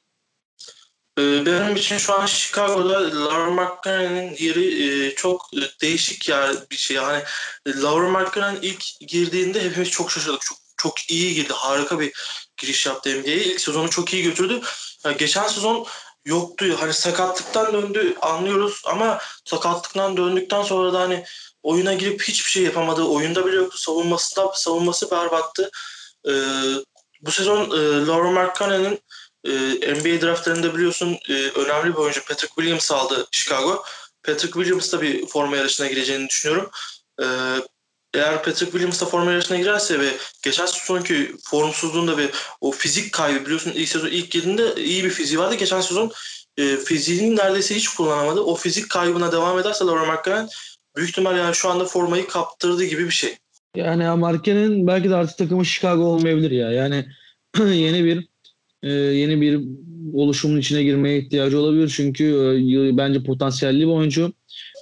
Ee, 1.19 1.45
benim 1.45 1.75
için 1.75 1.97
şu 1.97 2.21
an 2.21 2.25
Chicago'da 2.25 3.25
Laura 3.25 3.51
Markkanen'in 3.51 4.35
yeri 4.39 4.83
e, 4.83 5.15
çok 5.15 5.49
değişik 5.81 6.29
ya 6.29 6.51
bir 6.71 6.75
şey. 6.75 6.97
Yani 6.97 7.23
Laura 7.67 8.09
Markkanen 8.09 8.57
ilk 8.61 8.83
girdiğinde 9.07 9.63
hepimiz 9.63 9.89
çok 9.89 10.11
şaşırdık. 10.11 10.41
Çok 10.41 10.57
çok 10.77 11.11
iyi 11.11 11.35
girdi. 11.35 11.53
Harika 11.53 11.99
bir 11.99 12.11
giriş 12.57 12.85
yaptı 12.85 13.19
NBA'ye. 13.19 13.43
İlk 13.43 13.61
sezonu 13.61 13.89
çok 13.89 14.13
iyi 14.13 14.23
götürdü. 14.23 14.61
Yani 15.05 15.17
geçen 15.17 15.47
sezon 15.47 15.85
yoktu. 16.25 16.75
Hani 16.79 16.93
sakatlıktan 16.93 17.73
döndü 17.73 18.15
anlıyoruz 18.21 18.81
ama 18.85 19.19
sakatlıktan 19.45 20.17
döndükten 20.17 20.63
sonra 20.63 20.93
da 20.93 20.99
hani 20.99 21.25
oyuna 21.63 21.93
girip 21.93 22.21
hiçbir 22.21 22.51
şey 22.51 22.63
yapamadı. 22.63 23.03
Oyunda 23.03 23.45
bile 23.45 23.55
yoktu. 23.55 23.77
Savunması 23.77 24.35
da 24.35 24.51
savunması 24.55 25.11
berbattı. 25.11 25.69
Ee, 26.27 26.31
bu 27.21 27.31
sezon 27.31 27.71
e, 27.71 28.07
Laura 28.07 28.31
Markkanen'in 28.31 28.99
e, 29.43 29.51
NBA 29.93 30.21
draftlarında 30.21 30.75
biliyorsun 30.75 31.17
e, 31.29 31.33
önemli 31.33 31.93
bir 31.93 31.97
oyuncu 31.97 32.25
Patrick 32.25 32.55
Williams 32.55 32.91
aldı 32.91 33.27
Chicago. 33.31 33.83
Patrick 34.23 34.53
Williams 34.53 34.93
da 34.93 35.01
bir 35.01 35.27
forma 35.27 35.57
yarışına 35.57 35.87
gireceğini 35.87 36.29
düşünüyorum. 36.29 36.71
E, 37.21 37.25
eğer 38.13 38.43
Patrick 38.43 38.71
Williams 38.71 39.01
da 39.01 39.05
forma 39.05 39.31
yarışına 39.31 39.57
girerse 39.57 39.99
ve 39.99 40.09
geçen 40.43 40.65
sezonki 40.65 41.31
formsuzluğunda 41.43 42.17
ve 42.17 42.29
o 42.61 42.71
fizik 42.71 43.11
kaybı 43.11 43.45
biliyorsun 43.45 43.71
ilk 43.75 43.89
sezon 43.89 44.07
ilk 44.07 44.31
girdiğinde 44.31 44.75
iyi 44.83 45.03
bir 45.03 45.09
fiziği 45.09 45.39
vardı. 45.39 45.55
Geçen 45.55 45.81
sezon 45.81 46.11
e, 46.57 46.77
fiziğini 46.77 47.35
neredeyse 47.35 47.75
hiç 47.75 47.89
kullanamadı. 47.89 48.41
O 48.41 48.55
fizik 48.55 48.89
kaybına 48.89 49.31
devam 49.31 49.59
ederse 49.59 49.85
Laura 49.85 50.05
Markkanen 50.05 50.47
büyük 50.95 51.09
ihtimal 51.09 51.37
yani 51.37 51.55
şu 51.55 51.69
anda 51.69 51.85
formayı 51.85 52.27
kaptırdı 52.27 52.83
gibi 52.83 53.05
bir 53.05 53.11
şey. 53.11 53.35
Yani 53.75 54.19
Markkanen 54.19 54.87
belki 54.87 55.09
de 55.09 55.15
artık 55.15 55.37
takımı 55.37 55.65
Chicago 55.65 56.03
olmayabilir 56.03 56.51
ya. 56.51 56.71
Yani 56.71 57.05
yeni 57.59 58.03
bir 58.03 58.27
e, 58.83 58.91
yeni 58.91 59.41
bir 59.41 59.61
oluşumun 60.13 60.57
içine 60.57 60.83
girmeye 60.83 61.19
ihtiyacı 61.19 61.59
olabilir. 61.59 61.93
Çünkü 61.95 62.25
e, 62.93 62.97
bence 62.97 63.23
potansiyelli 63.23 63.79
bir 63.79 63.91
oyuncu 63.91 64.33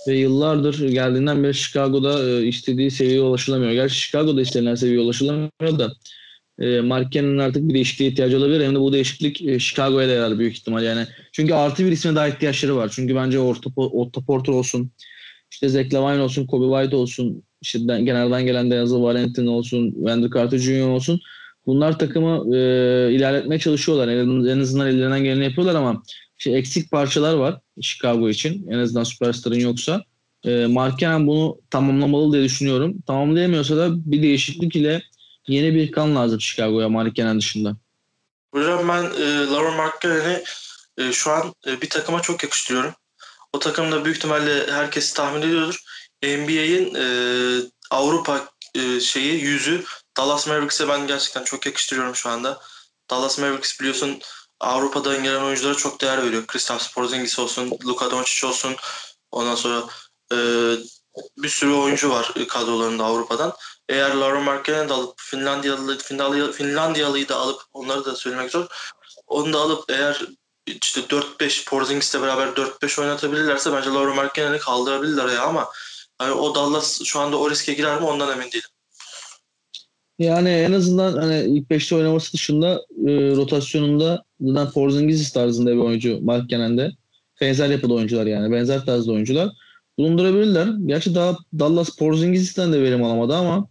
ve 0.08 0.18
yıllardır 0.18 0.90
geldiğinden 0.90 1.44
beri 1.44 1.54
Chicago'da 1.54 2.30
e, 2.30 2.48
istediği 2.48 2.92
seviyeye 2.92 3.22
ulaşılamıyor. 3.22 3.72
Gerçi 3.72 3.96
Chicago'da 3.96 4.42
istenilen 4.42 4.76
seviyeye 4.76 5.02
ulaşılamıyor 5.02 5.80
da 5.80 5.94
e, 6.60 6.82
Marken'in 6.82 7.38
artık 7.38 7.70
bir 7.70 7.74
değişikliğe 7.74 8.10
ihtiyacı 8.10 8.38
olabilir. 8.38 8.66
Hem 8.66 8.76
de 8.76 8.80
bu 8.80 8.94
değişiklik 8.94 9.42
e, 9.42 9.60
Chicago'ya 9.60 10.08
da 10.08 10.12
yarar 10.12 10.40
büyük 10.40 10.58
ihtimal 10.58 10.84
yani. 10.84 11.08
Çünkü 11.32 11.54
artı 11.54 11.86
bir 11.86 11.92
isme 11.92 12.16
daha 12.16 12.28
ihtiyaçları 12.28 12.76
var. 12.76 12.92
Çünkü 12.96 13.16
bence 13.16 13.40
orta, 13.40 13.70
orta 13.76 14.22
Porter 14.22 14.54
olsun, 14.54 14.92
işte 15.52 15.70
Zach 15.70 15.94
Lavine 15.94 16.22
olsun, 16.22 16.48
Kobe 16.48 16.78
White 16.78 16.96
olsun, 16.96 17.44
işte 17.62 17.80
genelden 17.80 18.46
gelen 18.46 18.72
Denzel 18.72 19.02
Valentin 19.02 19.48
olsun, 19.48 19.92
Wendell 19.92 20.32
Carter 20.34 20.58
Jr. 20.58 20.88
olsun. 20.88 21.20
Bunlar 21.66 22.00
takımı 22.00 22.56
e, 22.58 22.60
ilerletmeye 23.14 23.60
çalışıyorlar. 23.60 24.08
En 24.08 24.60
azından 24.60 24.88
ellerinden 24.88 25.24
geleni 25.24 25.44
yapıyorlar 25.44 25.76
ama 25.76 26.04
işte 26.38 26.52
eksik 26.52 26.92
parçalar 26.92 27.34
var 27.34 27.60
Chicago 27.82 28.30
için. 28.30 28.68
En 28.68 28.80
azından 28.80 29.04
süperstarın 29.04 29.60
yoksa. 29.60 30.04
E, 30.44 30.66
Markkanen 30.66 31.28
bunu 31.28 31.60
tamamlamalı 31.70 32.34
diye 32.34 32.44
düşünüyorum. 32.44 33.02
Tamamlayamıyorsa 33.08 33.78
da 33.78 34.12
bir 34.12 34.22
değişiklik 34.22 34.76
ile 34.76 35.04
yeni 35.48 35.76
bir 35.76 35.92
kan 35.92 36.16
lazım 36.16 36.42
Chicago'ya 36.42 36.90
Markkanen 36.90 37.38
dışında. 37.38 37.78
Hocam 38.54 38.88
ben 38.88 39.04
e, 39.04 39.46
Laura 39.46 39.72
Markkanen'i 39.72 40.44
e, 40.98 41.12
şu 41.12 41.32
an 41.32 41.54
e, 41.68 41.82
bir 41.82 41.90
takıma 41.90 42.22
çok 42.22 42.44
yakıştırıyorum. 42.44 42.94
O 43.54 43.60
takımda 43.60 44.06
büyük 44.06 44.18
ihtimalle 44.18 44.72
herkes 44.72 45.14
tahmin 45.14 45.42
ediyordur. 45.42 45.80
NBA'in 46.24 46.96
e, 46.96 47.06
Avrupa 47.92 48.50
e, 48.76 49.00
şeyi 49.00 49.42
yüzü 49.42 49.84
Dallas 50.18 50.48
Mavericks'e 50.48 50.88
ben 50.88 51.08
gerçekten 51.08 51.44
çok 51.44 51.66
yakıştırıyorum 51.66 52.16
şu 52.16 52.30
anda. 52.30 52.60
Dallas 53.10 53.40
Mavericks 53.40 53.80
biliyorsun 53.80 54.20
Avrupa'dan 54.60 55.24
gelen 55.24 55.42
oyunculara 55.42 55.76
çok 55.76 56.02
değer 56.02 56.24
veriyor. 56.26 56.48
Kristaps 56.48 56.94
Porzingis 56.94 57.40
olsun, 57.40 57.78
Luka 57.86 58.12
Doncic 58.12 58.48
olsun. 58.48 58.76
Ondan 59.32 59.56
sonra 59.56 59.84
e, 60.32 60.38
bir 61.38 61.50
sürü 61.50 61.72
oyuncu 61.72 62.10
var 62.10 62.34
kadrolarında 62.50 63.06
Avrupa'dan. 63.06 63.54
Eğer 63.90 64.16
Laura 64.16 64.40
Markkanen'i 64.40 64.90
de 64.90 64.94
alıp 64.94 65.14
Finlandiyalı, 65.18 65.98
Finlandiyalı, 65.98 66.52
Finlandiyalıyı 66.52 67.30
da 67.30 67.36
alıp 67.36 67.62
onları 67.74 68.06
da 68.06 68.16
söylemek 68.16 68.52
zor. 68.52 68.66
Onu 69.28 69.54
da 69.54 69.60
alıp 69.60 69.90
eğer 69.90 70.26
işte 70.68 71.02
4-5 71.02 71.66
Porzingis'le 71.70 72.22
beraber 72.22 72.48
4-5 72.48 73.02
oynatabilirlerse 73.02 73.74
bence 73.74 73.90
Laura 73.90 74.14
Markkanen'i 74.14 74.60
kaldırabilirler 74.60 75.28
ya 75.28 75.44
ama 75.44 75.70
hani 76.18 76.32
o 76.34 76.56
Dallas 76.56 77.04
şu 77.04 77.20
anda 77.20 77.38
o 77.38 77.52
riske 77.52 77.74
girer 77.74 78.00
mi 78.00 78.06
ondan 78.06 78.32
emin 78.32 78.52
değilim. 78.52 78.70
Yani 80.20 80.50
en 80.50 80.72
azından 80.72 81.18
hani 81.18 81.58
ilk 81.58 81.72
5'te 81.72 81.96
oynaması 81.96 82.34
dışında 82.34 82.86
e, 83.08 83.12
rotasyonunda 83.36 84.24
zaten 84.42 84.72
Porzingis 84.72 85.32
tarzında 85.32 85.72
bir 85.72 85.78
oyuncu 85.78 86.20
Mark 86.22 86.50
Kenen'de. 86.50 86.92
Benzer 87.42 87.70
yapıda 87.70 87.94
oyuncular 87.94 88.26
yani. 88.26 88.52
Benzer 88.52 88.86
tarzda 88.86 89.12
oyuncular. 89.12 89.50
Bulundurabilirler. 89.98 90.68
Gerçi 90.86 91.16
daha 91.16 91.38
Dallas 91.60 91.98
Porzingis'ten 91.98 92.74
de 92.74 92.82
verim 92.82 93.04
alamadı 93.04 93.36
ama 93.36 93.68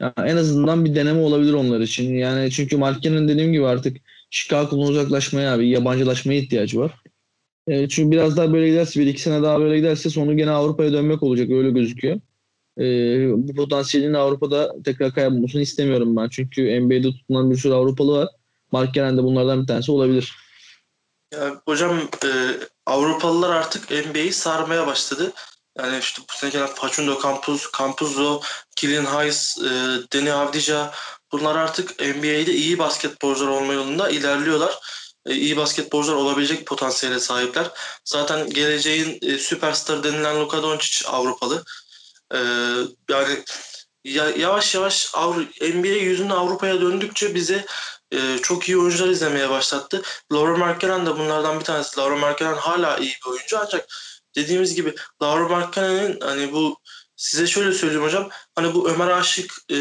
yani 0.00 0.12
en 0.26 0.36
azından 0.36 0.84
bir 0.84 0.94
deneme 0.94 1.20
olabilir 1.20 1.52
onlar 1.52 1.80
için. 1.80 2.14
Yani 2.14 2.50
çünkü 2.50 2.76
Markkanen 2.76 3.28
dediğim 3.28 3.52
gibi 3.52 3.66
artık 3.66 3.96
Chicago'dan 4.30 4.88
uzaklaşmaya, 4.88 5.58
bir 5.58 5.64
yabancılaşmaya 5.64 6.40
ihtiyacı 6.40 6.78
var. 6.78 6.94
E, 7.66 7.88
çünkü 7.88 8.10
biraz 8.10 8.36
daha 8.36 8.52
böyle 8.52 8.68
giderse, 8.68 9.00
bir 9.00 9.06
iki 9.06 9.22
sene 9.22 9.42
daha 9.42 9.60
böyle 9.60 9.76
giderse 9.76 10.10
sonu 10.10 10.36
gene 10.36 10.50
Avrupa'ya 10.50 10.92
dönmek 10.92 11.22
olacak 11.22 11.50
öyle 11.50 11.70
gözüküyor 11.70 12.20
bu 13.36 13.54
potansiyelini 13.54 14.18
Avrupa'da 14.18 14.72
tekrar 14.84 15.14
kaybolmasını 15.14 15.62
istemiyorum 15.62 16.16
ben. 16.16 16.28
Çünkü 16.28 16.80
NBA'de 16.80 17.10
tutulan 17.10 17.50
bir 17.50 17.56
sürü 17.56 17.72
Avrupalı 17.72 18.12
var. 18.12 18.28
Mark 18.72 18.94
Geren 18.94 19.18
de 19.18 19.22
bunlardan 19.22 19.62
bir 19.62 19.66
tanesi 19.66 19.92
olabilir. 19.92 20.34
Ya, 21.34 21.62
hocam 21.64 21.98
e, 22.24 22.30
Avrupalılar 22.86 23.50
artık 23.50 23.90
NBA'yi 23.90 24.32
sarmaya 24.32 24.86
başladı. 24.86 25.32
Yani 25.78 25.98
işte 25.98 26.22
bu 26.30 26.36
sene 26.36 26.50
gelen 26.50 26.66
Facundo 26.66 27.22
Campuz, 27.22 27.68
Campuzzo, 27.78 28.40
Killian 28.76 29.04
Hayes, 29.04 29.58
e, 29.58 29.70
Deni 30.12 30.32
Avdija 30.32 30.92
bunlar 31.32 31.56
artık 31.56 32.00
NBA'de 32.00 32.54
iyi 32.54 32.78
basketbolcular 32.78 33.50
olma 33.50 33.72
yolunda 33.72 34.10
ilerliyorlar. 34.10 34.78
E, 35.26 35.34
iyi 35.34 35.56
basketbolcular 35.56 36.16
olabilecek 36.16 36.66
potansiyele 36.66 37.20
sahipler. 37.20 37.70
Zaten 38.04 38.50
geleceğin 38.50 39.18
e, 39.22 39.38
süperstar 39.38 40.04
denilen 40.04 40.40
Luka 40.40 40.62
Doncic 40.62 41.08
Avrupalı. 41.08 41.64
Ee, 42.34 42.38
yani 43.08 43.44
yavaş 44.36 44.74
yavaş 44.74 45.14
NBA 45.60 45.88
yüzünü 45.88 46.32
Avrupa'ya 46.32 46.80
döndükçe 46.80 47.34
bize 47.34 47.66
e, 48.12 48.38
çok 48.42 48.68
iyi 48.68 48.78
oyuncular 48.78 49.08
izlemeye 49.08 49.50
başlattı. 49.50 50.02
Laura 50.32 50.56
Markkanen 50.56 51.06
de 51.06 51.18
bunlardan 51.18 51.60
bir 51.60 51.64
tanesi. 51.64 52.00
Laura 52.00 52.16
Markkanen 52.16 52.56
hala 52.56 52.98
iyi 52.98 53.14
bir 53.24 53.30
oyuncu 53.30 53.58
ancak 53.58 53.88
dediğimiz 54.34 54.74
gibi 54.74 54.94
Laura 55.22 55.48
Markkanen'in 55.48 56.20
hani 56.20 56.52
bu 56.52 56.78
size 57.16 57.46
şöyle 57.46 57.72
söyleyeyim 57.72 58.04
hocam. 58.04 58.28
Hani 58.54 58.74
bu 58.74 58.90
Ömer 58.90 59.08
Aşık 59.08 59.52
e, 59.70 59.76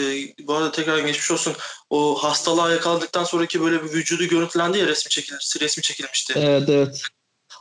bu 0.48 0.56
arada 0.56 0.72
tekrar 0.72 1.00
geçmiş 1.00 1.32
olsun. 1.32 1.56
O 1.90 2.24
hastalığa 2.24 2.72
yakaladıktan 2.72 3.24
sonraki 3.24 3.62
böyle 3.62 3.84
bir 3.84 3.92
vücudu 3.92 4.26
görüntülendi 4.26 4.78
ya 4.78 4.88
resmi 4.88 5.10
çekilmiş, 5.10 5.58
resmi 5.62 5.84
çekilmişti. 5.84 6.34
Evet 6.38 6.70
evet. 6.70 7.02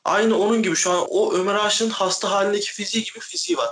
Aynı 0.04 0.38
onun 0.38 0.62
gibi 0.62 0.76
şu 0.76 0.90
an 0.90 1.06
o 1.08 1.34
Ömer 1.34 1.54
Aşık'ın 1.54 1.90
hasta 1.90 2.30
halindeki 2.30 2.72
fiziği 2.72 3.04
gibi 3.04 3.20
fiziği 3.20 3.58
var. 3.58 3.68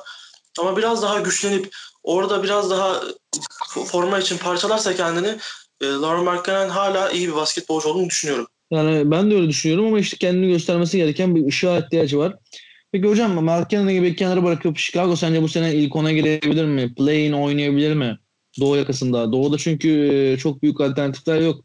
Ama 0.60 0.76
biraz 0.76 1.02
daha 1.02 1.20
güçlenip 1.20 1.68
orada 2.02 2.42
biraz 2.42 2.70
daha 2.70 3.02
forma 3.86 4.18
için 4.18 4.38
parçalarsa 4.38 4.96
kendini 4.96 5.36
e, 5.80 5.86
Lauren 5.86 6.24
Markkanen 6.24 6.68
hala 6.68 7.10
iyi 7.10 7.28
bir 7.28 7.34
basketbolcu 7.34 7.88
olduğunu 7.88 8.08
düşünüyorum. 8.08 8.46
Yani 8.70 9.10
ben 9.10 9.30
de 9.30 9.34
öyle 9.34 9.48
düşünüyorum 9.48 9.86
ama 9.86 9.98
işte 9.98 10.16
kendini 10.16 10.48
göstermesi 10.48 10.96
gereken 10.96 11.36
bir 11.36 11.46
ışığa 11.46 11.78
ihtiyacı 11.78 12.18
var. 12.18 12.36
Peki 12.92 13.08
hocam 13.08 13.44
Markkanen'i 13.44 13.94
gibi 13.94 14.16
kenara 14.16 14.44
bırakıp 14.44 14.78
Chicago 14.78 15.16
sence 15.16 15.42
bu 15.42 15.48
sene 15.48 15.74
ilk 15.74 15.96
ona 15.96 16.12
girebilir 16.12 16.64
mi? 16.64 16.94
Play'in 16.94 17.32
oynayabilir 17.32 17.94
mi? 17.94 18.18
Doğu 18.60 18.76
yakasında. 18.76 19.32
Doğu'da 19.32 19.58
çünkü 19.58 19.88
e, 20.14 20.38
çok 20.38 20.62
büyük 20.62 20.80
alternatifler 20.80 21.40
yok. 21.40 21.64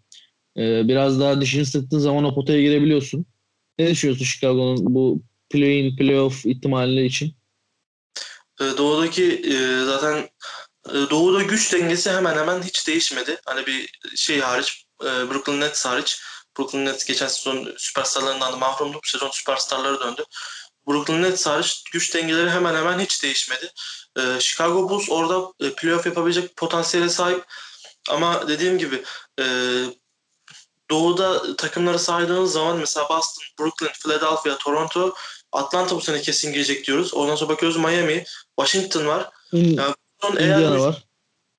E, 0.57 0.87
biraz 0.87 1.19
daha 1.19 1.41
dişini 1.41 1.65
sıktığın 1.65 1.99
zaman 1.99 2.23
o 2.23 2.35
potaya 2.35 2.61
girebiliyorsun. 2.61 3.25
Ne 3.79 3.87
düşünüyorsun 3.87 4.25
Chicago'nun 4.25 4.95
bu 4.95 5.21
play-in, 5.49 5.95
playoff 5.95 6.45
ihtimali 6.45 7.05
için? 7.05 7.33
Ee, 8.61 8.77
doğudaki 8.77 9.41
e, 9.45 9.85
zaten 9.85 10.29
e, 10.89 11.09
doğuda 11.09 11.43
güç 11.43 11.73
dengesi 11.73 12.11
hemen 12.11 12.37
hemen 12.37 12.63
hiç 12.63 12.87
değişmedi. 12.87 13.41
Hani 13.45 13.65
bir 13.65 13.89
şey 14.15 14.39
hariç 14.39 14.85
e, 15.03 15.05
Brooklyn 15.05 15.61
Nets 15.61 15.85
hariç 15.85 16.21
Brooklyn 16.57 16.85
Nets 16.85 17.05
geçen 17.05 17.27
sezon 17.27 17.73
süperstarlarından 17.77 18.53
da 18.53 18.57
mahrumdu. 18.57 18.97
Bu 18.97 19.07
sezon 19.07 19.29
süperstarları 19.29 19.99
döndü. 19.99 20.23
Brooklyn 20.87 21.23
Nets 21.23 21.45
hariç 21.45 21.83
güç 21.91 22.15
dengeleri 22.15 22.49
hemen 22.49 22.75
hemen 22.75 22.99
hiç 22.99 23.23
değişmedi. 23.23 23.71
Ee, 24.17 24.39
Chicago 24.39 24.89
Bulls 24.89 25.09
orada 25.09 25.51
playoff 25.77 26.05
yapabilecek 26.05 26.55
potansiyele 26.55 27.09
sahip. 27.09 27.45
Ama 28.09 28.47
dediğim 28.47 28.77
gibi 28.77 29.03
doğuda 30.89 31.55
takımları 31.55 31.99
saydığınız 31.99 32.51
zaman 32.51 32.77
mesela 32.77 33.09
Boston, 33.09 33.43
Brooklyn, 33.59 33.91
Philadelphia, 34.03 34.57
Toronto, 34.57 35.15
Atlanta 35.51 35.95
bu 35.95 36.01
sene 36.01 36.21
kesin 36.21 36.53
girecek 36.53 36.87
diyoruz. 36.87 37.13
Ondan 37.13 37.35
sonra 37.35 37.49
bakıyoruz 37.49 37.77
Miami, 37.77 38.23
Washington 38.59 39.07
var. 39.07 39.29
İn, 39.53 39.77
yani, 39.77 39.95
Indiana 40.29 40.79
var. 40.79 41.03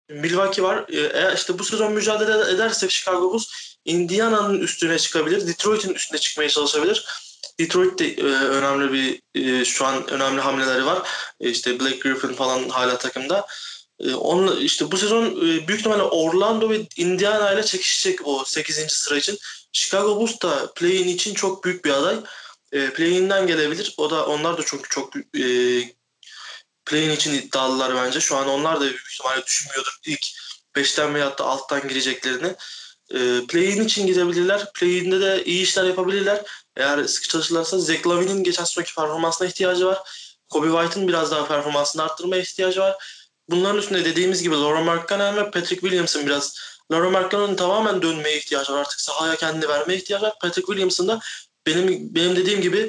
Milwaukee 0.09 0.63
var. 0.63 0.85
E, 0.89 1.01
eğer 1.01 1.37
işte 1.37 1.59
bu 1.59 1.65
sezon 1.65 1.93
mücadele 1.93 2.51
ederse 2.51 2.89
Chicago 2.89 3.31
Bulls 3.33 3.47
Indiana'nın 3.85 4.61
üstüne 4.61 4.99
çıkabilir. 4.99 5.47
Detroit'in 5.47 5.95
üstüne 5.95 6.21
çıkmaya 6.21 6.49
çalışabilir. 6.49 7.05
Detroit 7.61 7.99
de 7.99 8.09
e, 8.09 8.25
önemli 8.25 8.93
bir 8.93 9.21
e, 9.35 9.65
şu 9.65 9.87
an 9.87 10.11
önemli 10.11 10.41
hamleleri 10.41 10.87
var. 10.87 11.09
E, 11.41 11.51
işte 11.51 11.81
Blake 11.81 11.99
Griffin 11.99 12.35
falan 12.35 12.69
hala 12.69 12.99
takımda. 12.99 13.47
E, 14.01 14.15
onun 14.15 14.61
işte 14.61 14.93
bu 14.93 14.97
sezon 14.97 15.27
e, 15.27 15.69
büyük 15.69 15.81
ihtimalle 15.81 16.03
Orlando 16.03 16.71
ve 16.71 16.87
Indiana 16.97 17.53
ile 17.53 17.63
çekişecek 17.63 18.27
o 18.27 18.45
8. 18.45 18.93
sıra 18.93 19.17
için. 19.17 19.39
Chicago 19.73 20.17
Bulls 20.17 20.41
da 20.43 20.73
play-in 20.75 21.09
için 21.09 21.35
çok 21.35 21.65
büyük 21.65 21.85
bir 21.85 21.91
aday. 21.91 22.17
E, 22.73 22.91
play-in'den 22.93 23.47
gelebilir. 23.47 23.95
O 23.97 24.11
da 24.11 24.27
onlar 24.27 24.59
da 24.59 24.63
çok 24.63 24.91
çok 24.91 25.17
e, 25.17 25.45
play-in 26.85 27.11
için 27.11 27.35
iddialılar 27.35 27.95
bence. 27.95 28.21
Şu 28.21 28.37
an 28.37 28.49
onlar 28.49 28.77
da 28.77 28.81
büyük 28.81 29.13
ihtimalle 29.13 29.47
düşünmüyordur 29.47 29.99
ilk 30.07 30.21
5'ten 30.77 31.15
veya 31.15 31.39
da 31.39 31.45
alttan 31.45 31.89
gireceklerini. 31.89 32.55
E, 33.15 33.47
play-in 33.49 33.85
için 33.85 34.07
gidebilirler. 34.07 34.73
Play-in'de 34.73 35.21
de 35.21 35.45
iyi 35.45 35.63
işler 35.63 35.85
yapabilirler. 35.85 36.43
Eğer 36.77 37.05
sıkı 37.05 37.29
çalışırlarsa 37.29 37.79
Zach 37.79 38.07
Lavin'in 38.07 38.45
geçen 38.45 38.65
sonraki 38.65 38.95
performansına 38.95 39.49
ihtiyacı 39.49 39.87
var. 39.87 39.99
Kobe 40.49 40.67
White'ın 40.67 41.09
biraz 41.09 41.31
daha 41.31 41.49
performansını 41.49 42.03
arttırmaya 42.03 42.43
ihtiyacı 42.43 42.81
var. 42.81 42.97
Bunların 43.49 43.79
üstünde 43.79 44.05
dediğimiz 44.05 44.43
gibi 44.43 44.55
Laura 44.55 44.81
Markkanen 44.81 45.37
ve 45.37 45.51
Patrick 45.51 45.81
Williams'ın 45.81 46.27
biraz 46.27 46.55
Laura 46.93 47.11
Markkanen'ın 47.11 47.57
tamamen 47.57 48.03
dönmeye 48.03 48.39
ihtiyacı 48.39 48.73
var. 48.73 48.81
Artık 48.81 49.01
sahaya 49.01 49.37
kendini 49.37 49.69
vermeye 49.69 49.97
ihtiyacı 49.97 50.25
var. 50.25 50.35
Patrick 50.41 50.67
Williams'ın 50.67 51.09
da 51.09 51.21
benim 51.67 52.15
benim 52.15 52.37
dediğim 52.37 52.61
gibi 52.61 52.89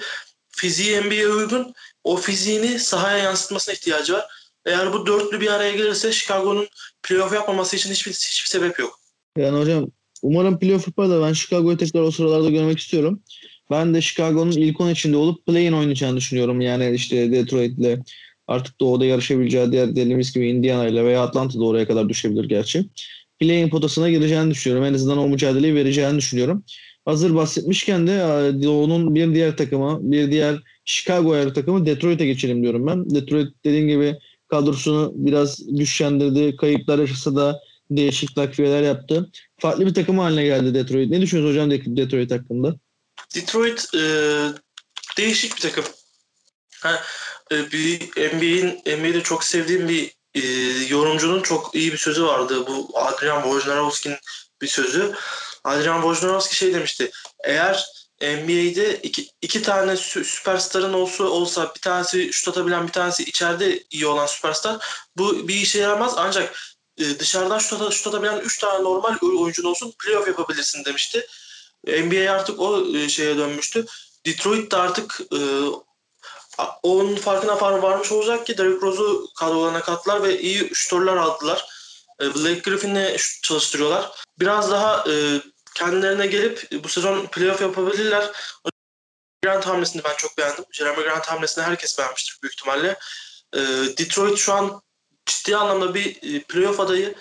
fiziği 0.50 1.02
NBA'ye 1.02 1.28
uygun 1.28 1.74
o 2.04 2.18
fiziğini 2.18 2.80
sahaya 2.80 3.18
yansıtmasına 3.18 3.76
ihtiyacı 3.76 4.14
var. 4.14 4.26
Eğer 4.66 4.94
bu 4.94 5.06
dörtlü 5.06 5.42
bir 5.42 5.48
araya 5.48 5.72
gelirse 5.72 6.12
Chicago'nun 6.12 6.68
playoff 7.04 7.34
yapmaması 7.34 7.76
için 7.76 7.92
hiçbir 7.92 8.12
hiçbir 8.12 8.50
sebep 8.50 8.80
yok. 8.80 9.00
Yani 9.38 9.60
hocam 9.60 9.88
umarım 10.22 10.60
playoff 10.60 10.88
yapar 10.88 11.10
da 11.10 11.22
ben 11.22 11.34
Chicago'yu 11.34 11.78
tekrar 11.78 12.02
o 12.02 12.12
sıralarda 12.12 12.50
görmek 12.50 12.80
istiyorum. 12.80 13.24
Ben 13.72 13.94
de 13.94 14.02
Chicago'nun 14.02 14.52
ilk 14.52 14.82
10 14.82 14.90
içinde 14.90 15.18
olup 15.18 15.46
play-in 15.46 15.74
oynayacağını 15.74 16.18
düşünüyorum. 16.18 16.62
Yani 16.62 16.92
işte 16.96 17.32
Detroit'le 17.32 18.00
artık 18.48 18.80
doğuda 18.80 19.06
yarışabileceği 19.06 19.72
diğer 19.72 19.90
dediğimiz 19.96 20.34
gibi 20.34 20.50
Indiana 20.50 20.88
ile 20.88 21.06
veya 21.06 21.24
Atlanta 21.24 21.60
da 21.60 21.64
oraya 21.64 21.88
kadar 21.88 22.10
düşebilir 22.10 22.44
gerçi. 22.44 22.86
Play-in 23.40 23.70
potasına 23.70 24.10
gireceğini 24.10 24.52
düşünüyorum. 24.52 24.86
En 24.86 24.94
azından 24.94 25.18
o 25.18 25.28
mücadeleyi 25.28 25.76
vereceğini 25.76 26.18
düşünüyorum. 26.18 26.64
Hazır 27.06 27.36
bahsetmişken 27.36 28.08
de 28.08 28.14
e, 28.14 28.64
Doğu'nun 28.64 29.16
bir 29.16 29.36
diğer 29.36 29.58
takımı, 29.58 30.00
bir 30.02 30.32
diğer 30.32 30.60
Chicago 30.86 31.32
ayarı 31.32 31.54
takımı 31.54 31.86
Detroit'e 31.86 32.26
geçelim 32.26 32.64
diyorum 32.64 32.88
ben. 32.88 33.10
Detroit 33.10 33.48
dediğim 33.66 33.88
gibi 33.88 34.16
kadrosunu 34.48 35.12
biraz 35.16 35.60
güçlendirdi. 35.68 36.56
Kayıplar 36.56 37.00
yaşasa 37.00 37.36
da 37.36 37.60
değişik 37.92 38.36
takviyeler 38.36 38.82
yaptı. 38.82 39.32
Farklı 39.60 39.86
bir 39.86 39.94
takım 39.94 40.20
haline 40.20 40.44
geldi 40.44 40.74
Detroit. 40.74 41.10
Ne 41.10 41.22
düşünüyorsunuz 41.22 41.56
hocam 41.56 41.98
Detroit 41.98 42.32
hakkında? 42.32 42.76
Detroit 43.36 43.86
e, 43.96 44.04
değişik 45.18 45.56
bir 45.56 45.62
takım. 45.62 45.84
Ha, 46.82 47.02
e, 47.52 47.72
bir 47.72 48.00
NBA'in 48.18 49.00
NBA'de 49.00 49.24
çok 49.24 49.44
sevdiğim 49.44 49.88
bir 49.88 50.12
e, 50.36 50.42
yorumcunun 50.90 51.42
çok 51.42 51.76
iyi 51.76 51.92
bir 51.92 51.98
sözü 51.98 52.24
vardı. 52.24 52.68
Bu 52.68 53.00
Adrian 53.00 53.44
Wojnarowski'nin 53.44 54.18
bir 54.62 54.68
sözü. 54.68 55.14
Adrian 55.64 56.02
Wojnarowski 56.02 56.56
şey 56.56 56.74
demişti. 56.74 57.12
Eğer 57.44 57.86
NBA'de 58.22 59.00
iki, 59.04 59.28
iki 59.42 59.62
tane 59.62 59.98
süperstarın 59.98 60.94
olsa, 60.94 61.24
olsa 61.24 61.72
bir 61.76 61.82
tanesi 61.82 62.34
şut 62.34 62.48
atabilen 62.48 62.88
bir 62.88 62.92
tanesi 62.92 63.24
içeride 63.24 63.84
iyi 63.92 64.08
olan 64.08 64.26
süperstar 64.26 64.86
bu 65.18 65.48
bir 65.48 65.56
işe 65.56 65.80
yaramaz 65.80 66.14
ancak 66.18 66.56
e, 66.98 67.20
dışarıdan 67.20 67.60
şut, 67.60 67.82
at, 67.82 67.94
şut 67.94 68.08
atabilen 68.08 68.40
üç 68.40 68.60
tane 68.60 68.84
normal 68.84 69.18
oyuncun 69.22 69.64
olsun 69.64 69.94
playoff 70.04 70.28
yapabilirsin 70.28 70.86
demişti. 70.86 71.28
NBA 71.88 72.32
artık 72.32 72.60
o 72.60 72.96
e, 72.98 73.10
şeye 73.10 73.38
dönmüştü. 73.38 73.86
Detroit 74.26 74.72
de 74.72 74.78
artık 74.78 75.22
e, 75.34 75.40
onun 76.84 77.16
farkına 77.16 77.62
varmış 77.62 78.12
olacak 78.12 78.46
ki 78.46 78.58
Derrick 78.58 78.82
Rose'u 78.82 79.28
kadrolarına 79.40 79.82
kattılar 79.82 80.24
ve 80.24 80.42
iyi 80.42 80.70
şutörler 80.74 81.16
aldılar. 81.16 81.66
E, 82.22 82.36
Blake 82.36 82.60
Griffin'le 82.60 83.18
çalıştırıyorlar. 83.42 84.12
Biraz 84.40 84.72
daha 84.72 85.06
e, 85.10 85.42
kendilerine 85.76 86.28
gelip 86.28 86.70
bu 86.84 86.88
sezon 86.88 87.26
playoff 87.26 87.62
yapabilirler. 87.62 88.32
Grant 89.44 89.68
hamlesini 89.68 90.02
ben 90.04 90.16
çok 90.18 90.38
beğendim. 90.38 90.66
Jeremy 90.72 91.04
Grant 91.04 91.26
hamlesini 91.28 91.64
herkes 91.64 92.00
beğenmiştir 92.00 92.38
büyük 92.44 92.54
ihtimalle. 92.54 92.98
E, 93.56 93.60
Detroit 93.98 94.38
şu 94.38 94.54
an 94.54 94.82
ciddi 95.26 95.56
anlamda 95.58 95.96
bir 95.96 96.36
e, 96.36 96.44
playoff 96.44 96.80
adayı. 96.80 97.16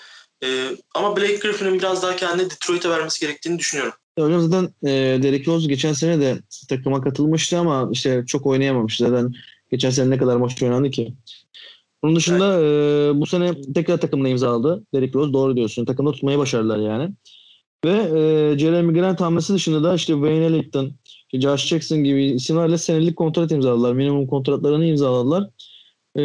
E, 0.44 0.68
ama 0.94 1.16
Blake 1.16 1.36
Griffin'in 1.36 1.78
biraz 1.78 2.02
daha 2.02 2.16
kendini 2.16 2.50
Detroit'e 2.50 2.90
vermesi 2.90 3.20
gerektiğini 3.20 3.58
düşünüyorum. 3.58 3.94
Hocam 4.18 4.40
zaten 4.40 4.74
e, 4.90 5.22
Derek 5.22 5.48
Rose 5.48 5.68
geçen 5.68 5.92
sene 5.92 6.20
de 6.20 6.38
takıma 6.68 7.00
katılmıştı 7.00 7.58
ama 7.58 7.88
işte 7.92 8.24
çok 8.26 8.46
oynayamamıştı. 8.46 9.08
Zaten 9.08 9.32
geçen 9.70 9.90
sene 9.90 10.10
ne 10.10 10.18
kadar 10.18 10.36
maç 10.36 10.62
oynandı 10.62 10.90
ki. 10.90 11.14
Bunun 12.02 12.16
dışında 12.16 12.60
evet. 12.60 13.16
e, 13.16 13.20
bu 13.20 13.26
sene 13.26 13.72
tekrar 13.74 14.00
takımla 14.00 14.28
imzaladı. 14.28 14.84
Derek 14.94 15.14
Rose 15.14 15.32
doğru 15.32 15.56
diyorsun. 15.56 15.84
Takımda 15.84 16.12
tutmayı 16.12 16.38
başardılar 16.38 16.78
yani. 16.78 17.10
Ve 17.84 17.90
e, 17.90 18.58
Jeremy 18.58 18.94
Grant 18.94 19.20
hamlesi 19.20 19.54
dışında 19.54 19.84
da 19.84 19.94
işte 19.94 20.12
Wayne 20.12 20.44
Ellington, 20.44 20.92
Josh 21.32 21.66
Jackson 21.66 22.04
gibi 22.04 22.24
isimlerle 22.24 22.78
senelik 22.78 23.16
kontrat 23.16 23.52
imzaladılar. 23.52 23.92
Minimum 23.92 24.26
kontratlarını 24.26 24.86
imzaladılar. 24.86 25.50
E, 26.18 26.24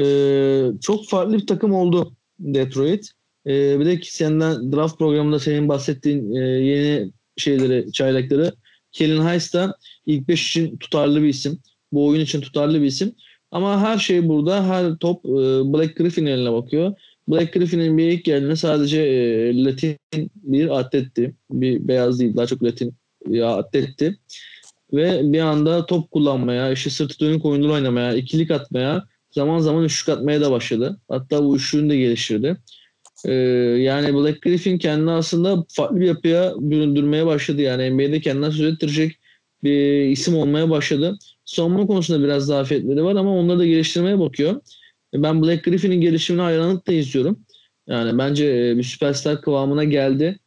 çok 0.82 1.08
farklı 1.10 1.34
bir 1.34 1.48
takım 1.48 1.74
oldu 1.74 2.15
Detroit. 2.39 3.12
E, 3.48 3.80
bir 3.80 3.86
de 3.86 4.00
senden 4.04 4.72
draft 4.72 4.98
programında 5.00 5.39
senin 5.39 5.70
bahsettiğin 5.70 6.36
e, 6.36 6.39
yeni 6.39 7.12
şeyleri, 7.38 7.91
çaylakları. 7.91 8.54
Kellen 8.91 9.22
Hayes 9.22 9.54
da 9.54 9.78
ilk 10.06 10.28
5 10.28 10.50
için 10.50 10.78
tutarlı 10.78 11.22
bir 11.22 11.28
isim. 11.28 11.60
Bu 11.91 12.08
oyun 12.08 12.22
için 12.22 12.41
tutarlı 12.41 12.82
bir 12.82 12.86
isim. 12.86 13.15
Ama 13.52 13.82
her 13.82 13.98
şey 13.98 14.28
burada, 14.28 14.65
her 14.65 14.96
top 14.96 15.26
e, 15.26 15.30
Black 15.74 15.98
Griffin 15.98 16.26
eline 16.26 16.54
bakıyor. 16.54 16.93
Black 17.28 17.54
Griffin'in 17.54 17.98
bir 17.98 18.12
ilk 18.12 18.26
geldiğinde 18.26 18.56
sadece 18.56 19.02
e, 19.02 19.63
Latin 19.63 19.98
bir 20.36 20.80
atletti. 20.80 21.36
Bir 21.52 21.88
beyaz 21.88 22.20
değil, 22.20 22.36
daha 22.36 22.46
çok 22.46 22.63
Latin 22.63 22.94
bir 23.26 23.60
atletti. 23.60 24.18
Ve 24.94 25.34
bir 25.34 25.40
anda 25.40 25.86
top 25.86 26.12
kullanmaya, 26.12 26.72
işte 26.72 26.90
sırtı 26.90 27.20
dönük 27.20 27.46
oyunları 27.46 27.72
oynamaya, 27.72 28.13
ikilik 28.13 28.52
atmaya, 28.52 29.04
zaman 29.32 29.60
zaman 29.60 29.84
üçlük 29.84 30.18
atmaya 30.18 30.42
da 30.42 30.52
başladı. 30.52 31.00
Hatta 31.10 31.44
bu 31.44 31.56
üçlüğünü 31.56 31.90
de 31.90 31.98
geliştirdi. 31.98 32.58
Ee, 33.26 33.34
yani 33.34 34.13
Black 34.13 34.42
Griffin 34.42 34.78
kendini 34.78 35.12
aslında 35.12 35.66
farklı 35.70 36.00
bir 36.00 36.06
yapıya 36.06 36.54
büründürmeye 36.58 37.26
başladı. 37.26 37.62
Yani 37.62 37.92
NBA'de 37.92 38.22
kendine 38.22 38.52
söz 38.52 38.74
ettirecek 38.74 39.20
bir 39.63 40.06
isim 40.06 40.36
olmaya 40.36 40.70
başladı. 40.70 41.18
Savunma 41.46 41.88
konusunda 41.88 42.24
biraz 42.24 42.46
zafiyetleri 42.46 43.04
var 43.04 43.16
ama 43.16 43.38
onları 43.38 43.60
da 43.60 43.66
geliştirmeye 43.66 44.20
bakıyor. 44.20 44.62
Ben 45.13 45.43
Black 45.43 45.63
Griffin'in 45.63 46.02
gelişimini 46.02 46.41
hayranlıkla 46.41 46.93
izliyorum. 46.93 47.39
Yani 47.88 48.17
bence 48.17 48.46
e, 48.46 48.78
bir 48.78 48.84
süperstar 48.84 49.41
kıvamına 49.41 49.84
geldi. 49.84 50.39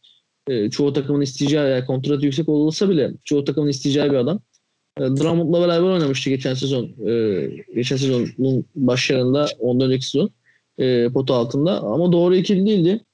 E, 0.48 0.70
çoğu 0.70 0.92
takımın 0.92 1.20
isteyeceği, 1.20 1.62
yani 1.62 1.84
kontratı 1.84 2.24
yüksek 2.24 2.48
olursa 2.48 2.88
bile 2.88 3.12
çoğu 3.24 3.44
takımın 3.44 3.68
isteyeceği 3.68 4.10
bir 4.10 4.16
adam. 4.16 4.40
E, 4.98 5.00
Drummond'la 5.00 5.60
beraber 5.60 5.88
oynamıştı 5.88 6.30
geçen 6.30 6.54
sezon. 6.54 6.90
Geçen 7.74 7.96
sezonun 7.96 8.64
başlarında, 8.74 9.46
ondan 9.58 9.90
önceki 9.90 10.06
sezon 10.06 10.30
pota 11.12 11.34
altında. 11.34 11.80
Ama 11.80 12.12
doğru 12.12 12.36
ikili 12.36 12.66
değildi. 12.66 13.04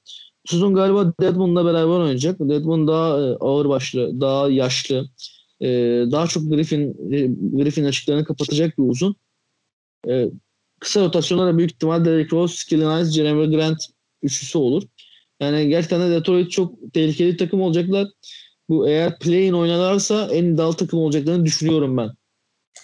Bu 0.45 0.51
sezon 0.51 0.73
galiba 0.73 1.13
Deadman'la 1.21 1.65
beraber 1.65 1.93
oynayacak. 1.93 2.39
Deadman 2.39 2.87
daha 2.87 3.13
ağır 3.39 3.69
başlı, 3.69 4.21
daha 4.21 4.49
yaşlı, 4.49 5.09
daha 6.11 6.27
çok 6.27 6.49
Griffin 6.49 6.93
Griffin 7.57 7.83
açıklarını 7.83 8.25
kapatacak 8.25 8.77
bir 8.77 8.83
uzun 8.83 9.15
kısa 10.79 11.01
rotasyonlara 11.01 11.57
büyük 11.57 11.71
ihtimal 11.71 12.05
Derrick 12.05 12.35
Rose, 12.35 12.55
Skillinize, 12.55 13.11
Jeremy 13.11 13.55
Grant 13.55 13.77
üçlüsü 14.23 14.57
olur. 14.57 14.83
Yani 15.39 15.69
gerçekten 15.69 16.01
de 16.01 16.15
Detroit 16.15 16.51
çok 16.51 16.93
tehlikeli 16.93 17.37
takım 17.37 17.61
olacaklar. 17.61 18.07
Bu 18.69 18.89
eğer 18.89 19.19
play-in 19.19 19.53
oynarlarsa 19.53 20.29
en 20.31 20.45
iddialı 20.45 20.73
takım 20.73 20.99
olacaklarını 20.99 21.45
düşünüyorum 21.45 21.97
ben. 21.97 22.09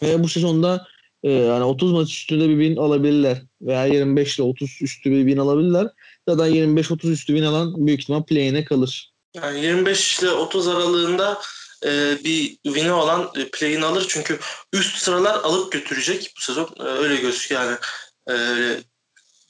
Ve 0.02 0.24
bu 0.24 0.28
sezonda 0.28 0.88
e, 1.24 1.32
yani 1.32 1.64
30 1.64 1.92
maç 1.92 2.10
üstünde 2.10 2.50
bir 2.50 2.60
bin 2.60 2.76
alabilirler. 2.76 3.42
Veya 3.62 3.86
25 3.86 4.36
ile 4.36 4.44
30 4.44 4.82
üstü 4.82 5.12
bir 5.12 5.26
bin 5.26 5.38
alabilirler. 5.38 5.88
Zaten 6.28 6.52
25-30 6.52 7.12
üstü 7.12 7.36
bin 7.36 7.44
alan 7.44 7.88
büyük 7.88 8.02
ihtimal 8.02 8.24
play-in'e 8.24 8.66
kalır. 8.66 9.14
Yani 9.36 9.66
25 9.66 10.20
ile 10.20 10.30
30 10.30 10.68
aralığında 10.68 11.38
e, 11.86 12.24
bir 12.24 12.58
win'i 12.64 12.92
olan 12.92 13.32
e, 13.36 13.50
play'ini 13.50 13.86
alır. 13.86 14.06
Çünkü 14.10 14.40
üst 14.74 14.98
sıralar 14.98 15.36
alıp 15.36 15.72
götürecek 15.72 16.34
bu 16.38 16.42
sezon. 16.42 16.76
E, 16.80 16.84
öyle 16.84 17.16
gözüküyor 17.16 17.62
yani. 17.62 17.78
E, 18.30 18.36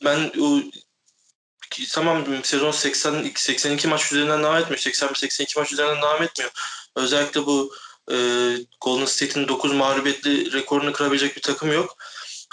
ben 0.05 0.31
o 0.41 0.61
tamam 1.91 2.25
sezon 2.43 2.71
80 2.71 3.31
82 3.35 3.87
maç 3.87 4.11
üzerinden 4.11 4.43
devam 4.43 4.57
etmiyor. 4.57 4.79
81 4.79 5.15
82 5.15 5.59
maç 5.59 5.73
üzerinden 5.73 6.01
devam 6.01 6.23
etmiyor. 6.23 6.51
Özellikle 6.95 7.45
bu 7.45 7.75
e, 8.11 8.15
Golden 8.81 9.05
State'in 9.05 9.47
9 9.47 9.73
mağlubiyetli 9.73 10.51
rekorunu 10.51 10.93
kırabilecek 10.93 11.35
bir 11.35 11.41
takım 11.41 11.71
yok. 11.71 11.97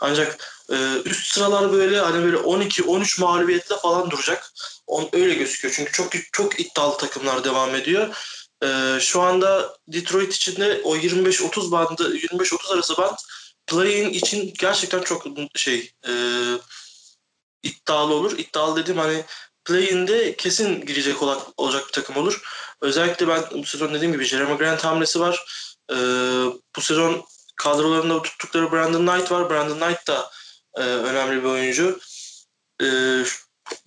Ancak 0.03 0.51
e, 0.73 0.77
üst 1.05 1.33
sıralar 1.33 1.73
böyle 1.73 2.01
hani 2.01 2.25
böyle 2.25 2.37
12-13 2.37 3.21
mağlubiyetle 3.21 3.77
falan 3.77 4.11
duracak. 4.11 4.53
On, 4.87 5.09
öyle 5.13 5.35
gözüküyor. 5.35 5.75
Çünkü 5.77 5.93
çok 5.93 6.13
çok 6.33 6.61
iddialı 6.61 6.97
takımlar 6.97 7.45
devam 7.45 7.75
ediyor. 7.75 8.17
E, 8.63 9.01
şu 9.01 9.21
anda 9.21 9.77
Detroit 9.89 10.35
için 10.35 10.57
de 10.57 10.81
o 10.85 10.97
25-30 10.97 11.71
bandı 11.71 12.17
25-30 12.17 12.75
arası 12.75 12.97
band 12.97 13.19
play'in 13.67 14.11
için 14.11 14.55
gerçekten 14.59 15.03
çok 15.03 15.27
şey 15.55 15.93
e, 16.09 16.13
iddialı 17.63 18.15
olur. 18.15 18.39
İddialı 18.39 18.83
dediğim 18.83 19.01
hani 19.01 19.25
play-in'de 19.65 20.37
kesin 20.37 20.87
girecek 20.87 21.23
olacak, 21.23 21.47
olacak 21.57 21.87
bir 21.87 21.93
takım 21.93 22.17
olur. 22.17 22.43
Özellikle 22.81 23.29
ben 23.29 23.43
bu 23.53 23.65
sezon 23.65 23.95
dediğim 23.95 24.13
gibi 24.13 24.25
Jeremy 24.25 24.59
Grant 24.59 24.85
hamlesi 24.85 25.21
var. 25.21 25.45
Ee, 25.93 25.97
bu 26.77 26.81
sezon 26.81 27.25
kadrolarında 27.57 28.23
tuttukları 28.23 28.73
Brandon 28.73 29.07
Knight 29.07 29.33
var. 29.33 29.51
Brandon 29.51 29.79
Knight 29.79 30.07
da 30.07 30.31
e, 30.75 30.81
önemli 30.81 31.43
bir 31.43 31.49
oyuncu. 31.49 32.01
E, 32.83 32.87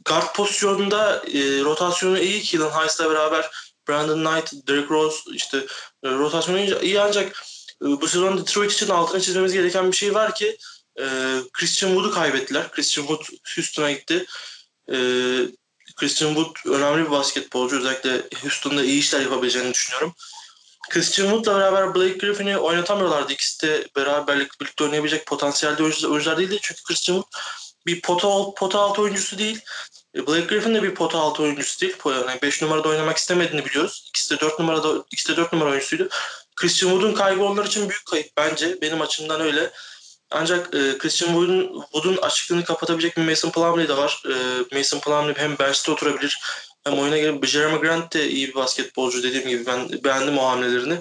guard 0.06 0.36
pozisyonunda 0.36 1.24
e, 1.34 1.64
rotasyonu 1.64 2.20
iyi. 2.20 2.42
Keelan 2.44 2.70
Hayes'la 2.70 3.10
beraber 3.10 3.52
Brandon 3.88 4.26
Knight, 4.26 4.68
Derrick 4.68 4.90
Rose 4.90 5.18
işte 5.34 5.58
e, 6.04 6.10
rotasyonu 6.10 6.60
iyi 6.60 7.02
ancak 7.02 7.44
e, 7.82 7.86
bu 7.86 8.08
sezon 8.08 8.38
Detroit 8.38 8.72
için 8.72 8.90
altına 8.90 9.22
çizmemiz 9.22 9.54
gereken 9.54 9.92
bir 9.92 9.98
şey 9.98 10.14
var 10.14 10.36
ki 10.36 10.58
e, 11.00 11.06
Christian 11.54 11.90
Wood'u 11.90 12.12
kaybettiler. 12.12 12.72
Christian 12.72 13.08
Wood 13.08 13.38
Houston'a 13.56 13.92
gitti. 13.92 14.26
E, 14.92 14.98
Christian 15.96 16.36
Wood 16.36 16.76
önemli 16.76 17.06
bir 17.06 17.12
basketbolcu. 17.12 17.78
Özellikle 17.78 18.22
Houston'da 18.42 18.84
iyi 18.84 19.00
işler 19.00 19.22
yapabileceğini 19.22 19.74
düşünüyorum. 19.74 20.14
Christian 20.90 21.26
Wood'la 21.26 21.60
beraber 21.60 21.96
Blake 21.96 22.18
Griffin'i 22.18 22.58
oynatamıyorlardı. 22.58 23.34
İkisi 23.34 23.68
de 23.68 23.88
beraberlik 23.96 24.62
birlikte 24.62 24.84
oynayabilecek 24.84 25.26
potansiyelde 25.26 25.84
oyuncular 25.84 26.38
değildi. 26.38 26.60
Çünkü 26.62 26.84
Christian 26.84 27.16
Wood 27.16 27.42
bir 27.86 28.02
pota, 28.02 28.54
pota 28.58 28.80
altı 28.80 29.02
oyuncusu 29.02 29.38
değil. 29.38 29.60
E, 30.16 30.28
Blake 30.28 30.46
Griffin 30.46 30.76
de 30.76 30.84
bir 30.84 30.96
pota 30.96 31.20
altı 31.20 31.44
oyuncusu 31.44 31.82
değil. 31.82 31.96
Yani 32.06 32.42
5 32.42 32.62
numarada 32.62 32.90
oynamak 32.90 33.18
istemediğini 33.18 33.66
biliyoruz. 33.66 34.06
İkisi 34.10 34.36
de 34.36 34.40
4 34.40 34.60
numarada 34.60 35.06
ikisi 35.12 35.34
de 35.34 35.38
4 35.38 35.54
numara 35.54 35.70
oyuncusuydu. 35.70 36.10
Christian 36.56 36.92
Wood'un 36.92 37.16
kaybı 37.16 37.44
onlar 37.44 37.66
için 37.66 37.90
büyük 37.90 38.06
kayıp 38.06 38.28
bence. 38.38 38.82
Benim 38.82 39.02
açımdan 39.02 39.42
öyle. 39.42 39.72
Ancak 40.32 40.76
e, 40.76 40.98
Christian 40.98 41.28
Wood'un, 41.28 41.82
Wood'un 41.82 42.18
açıklığını 42.18 42.64
kapatabilecek 42.64 43.18
bir 43.18 43.22
Mason 43.22 43.50
Plumlee 43.50 43.88
de 43.88 43.98
var. 43.98 44.24
E, 44.30 44.78
Mason 44.78 45.00
Plumlee 45.00 45.34
hem 45.38 45.60
bench'te 45.60 45.92
oturabilir 45.92 46.40
hem 46.84 47.00
oyuna 47.00 47.18
girip 47.18 47.46
Jeremy 47.46 47.80
Grant 47.80 48.14
de 48.14 48.30
iyi 48.30 48.48
bir 48.48 48.56
basketbolcu 48.56 49.24
dediğim 49.24 49.50
gibi 49.50 49.66
ben 49.66 50.04
beğendim 50.04 50.38
o 50.38 50.46
hamlelerini. 50.46 50.98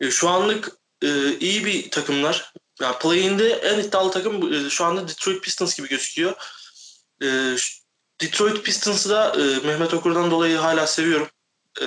E, 0.00 0.10
şu 0.10 0.28
anlık 0.28 0.72
e, 1.02 1.38
iyi 1.40 1.64
bir 1.64 1.90
takımlar. 1.90 2.52
Yani 2.80 2.96
play-in'de 2.98 3.50
en 3.50 3.78
iddialı 3.78 4.10
takım 4.10 4.54
e, 4.54 4.70
şu 4.70 4.84
anda 4.84 5.08
Detroit 5.08 5.42
Pistons 5.42 5.76
gibi 5.76 5.88
gözüküyor. 5.88 6.34
E, 7.22 7.56
Detroit 8.22 8.64
Pistons'ı 8.64 9.10
da 9.10 9.32
e, 9.36 9.66
Mehmet 9.66 9.94
Okur'dan 9.94 10.30
dolayı 10.30 10.56
hala 10.56 10.86
seviyorum. 10.86 11.28
E, 11.82 11.86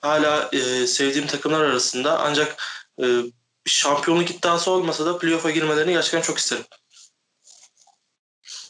hala 0.00 0.50
e, 0.52 0.86
sevdiğim 0.86 1.26
takımlar 1.26 1.60
arasında. 1.60 2.20
Ancak 2.20 2.62
e, 3.02 3.22
şampiyonluk 3.66 4.30
iddiası 4.30 4.70
olmasa 4.70 5.06
da 5.06 5.18
playoff'a 5.18 5.50
girmelerini 5.50 5.92
gerçekten 5.92 6.20
çok 6.20 6.38
isterim. 6.38 6.64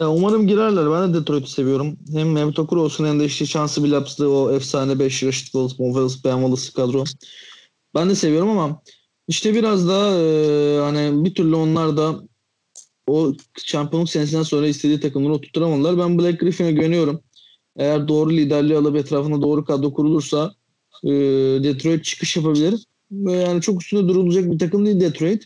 Ya 0.01 0.09
umarım 0.11 0.47
girerler. 0.47 0.91
Ben 0.91 1.15
de 1.15 1.21
Detroit'i 1.21 1.51
seviyorum. 1.51 1.99
Hem 2.13 2.33
Mehmet 2.33 2.59
Okur 2.59 2.77
olsun 2.77 3.07
hem 3.07 3.21
de 3.21 3.25
işte 3.25 3.47
şansı 3.47 3.85
Billups'lı 3.85 4.37
o 4.37 4.53
efsane 4.53 4.99
5 4.99 5.23
Rashid 5.23 5.45
Wallace, 5.45 5.75
Mo 5.79 5.87
Wallace, 5.87 6.15
Ben 6.25 6.41
Wallace 6.41 6.73
kadro. 6.73 7.05
Ben 7.95 8.11
de 8.11 8.15
seviyorum 8.15 8.51
ama 8.51 8.83
işte 9.29 9.55
biraz 9.55 9.89
da 9.89 10.21
e, 10.21 10.79
hani 10.81 11.25
bir 11.25 11.35
türlü 11.35 11.55
onlar 11.55 11.97
da 11.97 12.21
o 13.11 13.35
şampiyonluk 13.65 14.11
senesinden 14.11 14.43
sonra 14.43 14.67
istediği 14.67 15.01
takımları 15.01 15.33
oturtamadılar. 15.33 15.99
Ben 15.99 16.19
Black 16.19 16.41
Griffin'e 16.41 16.73
güveniyorum. 16.73 17.21
Eğer 17.77 18.09
doğru 18.09 18.33
liderliği 18.33 18.79
alıp 18.79 18.97
etrafında 18.97 19.43
doğru 19.43 19.65
kadro 19.65 19.93
kurulursa 19.93 20.55
e, 21.05 21.11
Detroit 21.63 22.05
çıkış 22.05 22.37
yapabilir. 22.37 22.85
Yani 23.11 23.61
çok 23.61 23.83
üstünde 23.83 24.09
durulacak 24.09 24.53
bir 24.53 24.59
takım 24.59 24.87
değil 24.87 25.01
Detroit. 25.01 25.45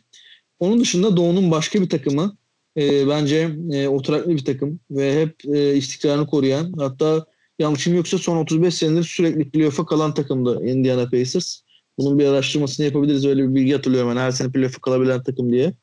Onun 0.61 0.81
dışında 0.81 1.17
Doğu'nun 1.17 1.51
başka 1.51 1.81
bir 1.81 1.89
takımı 1.89 2.37
e, 2.77 3.09
bence 3.09 3.57
e, 3.73 3.89
oturaklı 3.89 4.31
bir 4.31 4.45
takım 4.45 4.81
ve 4.91 5.21
hep 5.21 5.55
e, 5.55 5.77
istikrarını 5.77 6.27
koruyan 6.27 6.73
hatta 6.79 7.27
yanlışım 7.59 7.95
yoksa 7.95 8.19
son 8.19 8.37
35 8.37 8.75
senedir 8.75 9.05
sürekli 9.05 9.51
playoff'a 9.51 9.87
kalan 9.87 10.15
takımdı 10.15 10.67
Indiana 10.67 11.11
Pacers. 11.11 11.61
Bunun 11.99 12.19
bir 12.19 12.27
araştırmasını 12.27 12.87
yapabiliriz. 12.87 13.27
Öyle 13.27 13.43
bir 13.49 13.55
bilgi 13.55 13.73
hatırlıyorum 13.73 14.11
ben. 14.11 14.17
Her 14.17 14.31
sene 14.31 14.53
playoff'a 14.53 14.81
kalabilen 14.81 15.23
takım 15.23 15.53
diye. 15.53 15.75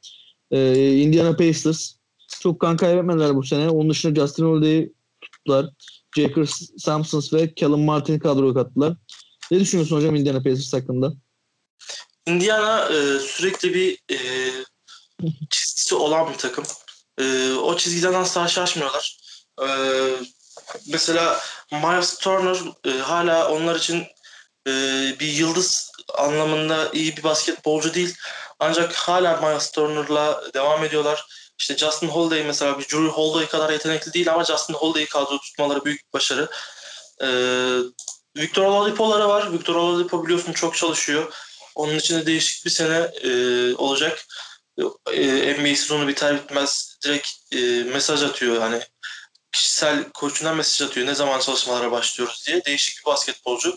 Ee, 0.51 0.91
Indiana 0.91 1.35
Pacers 1.35 1.95
çok 2.41 2.59
kan 2.59 2.77
kaybetmediler 2.77 3.35
bu 3.35 3.43
sene. 3.43 3.69
Onun 3.69 3.89
dışında 3.89 4.21
Justin 4.21 4.45
Holiday'i 4.45 4.93
tuttular. 5.21 5.65
Jaker 6.17 6.45
Sampsons 6.77 7.33
ve 7.33 7.53
Callum 7.55 7.83
Martin'i 7.83 8.19
kadroya 8.19 8.53
kattılar. 8.53 8.93
Ne 9.51 9.59
düşünüyorsun 9.59 9.95
hocam 9.95 10.15
Indiana 10.15 10.37
Pacers 10.37 10.73
hakkında? 10.73 11.13
Indiana 12.27 12.89
e, 12.89 13.19
sürekli 13.19 13.73
bir 13.73 13.97
e, 14.11 14.17
çizgisi 15.49 15.95
olan 15.95 16.33
bir 16.33 16.37
takım. 16.37 16.63
E, 17.17 17.53
o 17.53 17.77
çizgiden 17.77 18.13
asla 18.13 18.47
şaşmıyorlar. 18.47 19.17
E, 19.61 19.67
mesela 20.87 21.39
Miles 21.71 22.17
Turner 22.17 22.57
e, 22.85 22.89
hala 22.89 23.51
onlar 23.51 23.75
için 23.75 24.03
e, 24.67 24.71
bir 25.19 25.27
yıldız 25.27 25.91
anlamında 26.17 26.89
iyi 26.93 27.17
bir 27.17 27.23
basketbolcu 27.23 27.93
değil. 27.93 28.15
Ancak 28.61 28.93
hala 28.93 29.35
Miles 29.35 29.71
Turner'la 29.71 30.53
devam 30.53 30.83
ediyorlar. 30.83 31.25
İşte 31.59 31.77
Justin 31.77 32.07
Holiday 32.07 32.43
mesela 32.43 32.79
bir 32.79 32.83
Drew 32.83 33.07
Holiday 33.07 33.47
kadar 33.47 33.69
yetenekli 33.69 34.13
değil 34.13 34.33
ama 34.33 34.43
Justin 34.43 34.73
Holiday'i 34.73 35.05
kadro 35.05 35.37
tutmaları 35.37 35.85
büyük 35.85 36.07
bir 36.07 36.13
başarı. 36.13 36.49
Ee, 37.21 37.27
Victor 38.37 38.63
Oladipo'lara 38.63 39.29
var. 39.29 39.53
Victor 39.53 39.75
Oladipo 39.75 40.25
biliyorsun 40.25 40.53
çok 40.53 40.75
çalışıyor. 40.75 41.33
Onun 41.75 41.95
için 41.97 42.19
de 42.19 42.25
değişik 42.25 42.65
bir 42.65 42.69
sene 42.69 42.97
e, 42.97 43.31
olacak. 43.75 44.25
E, 45.13 45.53
NBA 45.53 45.75
sezonu 45.75 46.07
biter 46.07 46.35
bitmez 46.35 46.97
direkt 47.03 47.29
e, 47.55 47.83
mesaj 47.83 48.23
atıyor. 48.23 48.61
Hani 48.61 48.81
kişisel 49.51 50.09
koçundan 50.09 50.57
mesaj 50.57 50.87
atıyor. 50.87 51.07
Ne 51.07 51.15
zaman 51.15 51.39
çalışmalara 51.39 51.91
başlıyoruz 51.91 52.43
diye. 52.47 52.65
Değişik 52.65 52.97
bir 52.99 53.05
basketbolcu. 53.05 53.75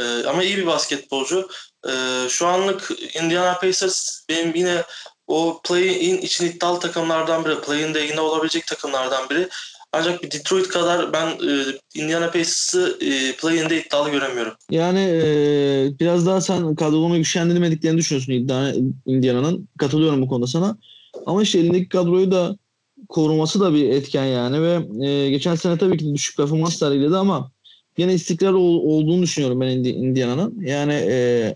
E, 0.00 0.26
ama 0.26 0.44
iyi 0.44 0.56
bir 0.56 0.66
basketbolcu. 0.66 1.48
E, 1.88 1.92
şu 2.28 2.46
anlık 2.46 2.90
Indiana 3.22 3.58
Pacers 3.58 4.24
benim 4.28 4.54
yine 4.54 4.82
o 5.26 5.60
play-in 5.68 6.18
için 6.18 6.46
iddialı 6.46 6.80
takımlardan 6.80 7.44
biri. 7.44 7.60
Play-in'de 7.60 8.00
yine 8.00 8.20
olabilecek 8.20 8.66
takımlardan 8.66 9.30
biri. 9.30 9.48
Ancak 9.92 10.22
bir 10.22 10.30
Detroit 10.30 10.68
kadar 10.68 11.12
ben 11.12 11.26
e, 11.26 11.64
Indiana 11.94 12.26
Pacers'ı 12.30 12.98
e, 13.00 13.32
play-in'de 13.36 13.86
iddialı 13.86 14.10
göremiyorum. 14.10 14.52
Yani 14.70 15.00
e, 15.00 15.24
biraz 16.00 16.26
daha 16.26 16.40
sen 16.40 16.74
kadronu 16.74 17.16
güçlendirmediklerini 17.16 17.98
düşünüyorsun 17.98 18.32
Indiana'nın. 19.06 19.68
Katılıyorum 19.78 20.22
bu 20.22 20.28
konuda 20.28 20.46
sana. 20.46 20.76
Ama 21.26 21.42
işte 21.42 21.58
elindeki 21.58 21.88
kadroyu 21.88 22.30
da 22.30 22.56
koruması 23.08 23.60
da 23.60 23.74
bir 23.74 23.90
etken 23.90 24.24
yani 24.24 24.62
ve 24.62 25.06
e, 25.06 25.30
geçen 25.30 25.54
sene 25.54 25.78
tabii 25.78 25.98
ki 25.98 26.14
düşük 26.14 26.36
performans 26.36 26.78
sergiledi 26.78 27.16
ama 27.16 27.52
yine 28.00 28.14
istikrar 28.14 28.52
ol, 28.52 28.76
olduğunu 28.76 29.22
düşünüyorum 29.22 29.60
ben 29.60 29.66
Indiana'nın. 29.66 30.60
Yani 30.60 30.92
e, 30.92 31.54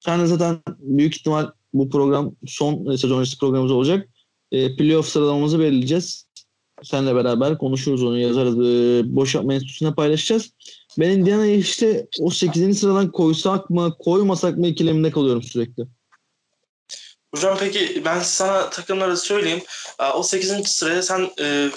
sen 0.00 0.24
zaten 0.24 0.60
büyük 0.78 1.16
ihtimal 1.16 1.46
bu 1.74 1.90
program 1.90 2.34
son 2.46 2.96
sezon 2.96 3.20
öncesi 3.20 3.38
programımız 3.38 3.72
olacak. 3.72 4.08
E, 4.52 4.76
playoff 4.76 5.08
sıralamamızı 5.08 5.58
belirleyeceğiz. 5.58 6.26
Seninle 6.82 7.14
beraber 7.14 7.58
konuşuruz 7.58 8.02
onu 8.02 8.18
yazarız. 8.18 8.54
E, 8.58 9.02
boş 9.16 9.34
yapma 9.34 9.54
enstitüsüne 9.54 9.94
paylaşacağız. 9.94 10.50
Ben 10.98 11.10
Indiana'yı 11.10 11.58
işte 11.58 12.06
o 12.20 12.30
8. 12.30 12.78
sıradan 12.78 13.12
koysak 13.12 13.70
mı 13.70 13.96
koymasak 13.98 14.58
mı 14.58 14.66
ikileminde 14.66 15.10
kalıyorum 15.10 15.42
sürekli. 15.42 15.84
Hocam 17.34 17.56
peki 17.60 18.02
ben 18.04 18.20
sana 18.20 18.70
takımları 18.70 19.16
söyleyeyim. 19.16 19.62
O 20.14 20.22
8. 20.22 20.68
sıraya 20.68 21.02
sen 21.02 21.30
e, 21.40 21.70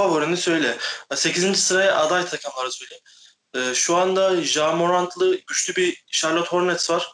favorini 0.00 0.36
söyle. 0.36 0.76
8. 1.14 1.64
sıraya 1.64 1.96
aday 1.96 2.26
takımları 2.26 2.72
söyle. 2.72 3.00
E, 3.54 3.74
şu 3.74 3.96
anda 3.96 4.42
Ja 4.42 4.72
Morant'lı 4.72 5.36
güçlü 5.46 5.76
bir 5.76 6.04
Charlotte 6.12 6.50
Hornets 6.50 6.90
var. 6.90 7.12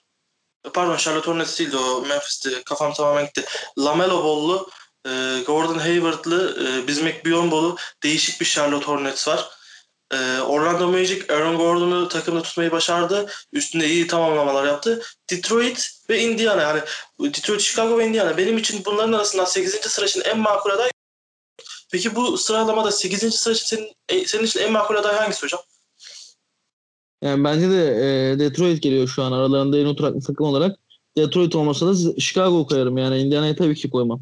E, 0.67 0.71
pardon 0.71 0.97
Charlotte 0.97 1.31
Hornets 1.31 1.59
değildi 1.59 1.77
o 1.77 2.01
Memphis'ti. 2.01 2.63
Kafam 2.65 2.95
tamamen 2.95 3.25
gitti. 3.25 3.45
Lamelo 3.79 4.25
Ball'lu 4.25 4.71
e, 5.07 5.43
Gordon 5.47 5.79
Hayward'lı 5.79 6.57
e, 6.65 6.89
Bismack 6.89 7.25
Biyombo'lu 7.25 7.77
değişik 8.03 8.41
bir 8.41 8.47
Charlotte 8.47 8.87
Hornets 8.87 9.29
var. 9.29 9.49
Ee, 10.13 10.41
Orlando 10.41 10.89
Magic 10.89 11.33
Aaron 11.33 11.57
Gordon'u 11.57 12.09
takımda 12.09 12.43
tutmayı 12.43 12.71
başardı. 12.71 13.31
Üstünde 13.53 13.87
iyi 13.89 14.07
tamamlamalar 14.07 14.67
yaptı. 14.67 15.03
Detroit 15.31 15.89
ve 16.11 16.21
Indiana 16.21 16.63
yani 16.63 16.81
Detroit, 17.21 17.61
Chicago 17.61 17.99
ve 17.99 18.07
Indiana 18.07 18.37
benim 18.37 18.59
için 18.59 18.85
bunların 18.85 19.13
arasından 19.13 19.45
8. 19.45 19.75
sıra 19.75 20.07
için 20.07 20.21
en 20.21 20.39
makul 20.39 20.71
aday. 20.71 20.91
Peki 21.97 22.15
bu 22.15 22.39
sıralamada 22.39 22.93
8. 22.93 23.35
sıra 23.35 23.55
için 23.55 23.67
senin, 23.67 23.93
e, 24.09 24.27
senin 24.27 24.45
için 24.45 24.61
en 24.61 24.73
makul 24.73 24.95
aday 24.95 25.17
hangisi 25.17 25.43
hocam? 25.43 25.61
Yani 27.23 27.45
bence 27.45 27.71
de 27.71 27.85
e, 27.87 28.39
Detroit 28.39 28.83
geliyor 28.83 29.09
şu 29.09 29.23
an 29.23 29.33
aralarında 29.33 29.79
en 29.79 29.85
oturaklı 29.85 30.21
takım 30.21 30.47
olarak. 30.47 30.79
Detroit 31.17 31.55
olmasa 31.55 31.87
da 31.87 32.21
Chicago 32.21 32.67
koyarım 32.67 32.99
yani 32.99 33.19
Indiana'yı 33.19 33.57
tabii 33.57 33.75
ki 33.75 33.91
koymam. 33.91 34.21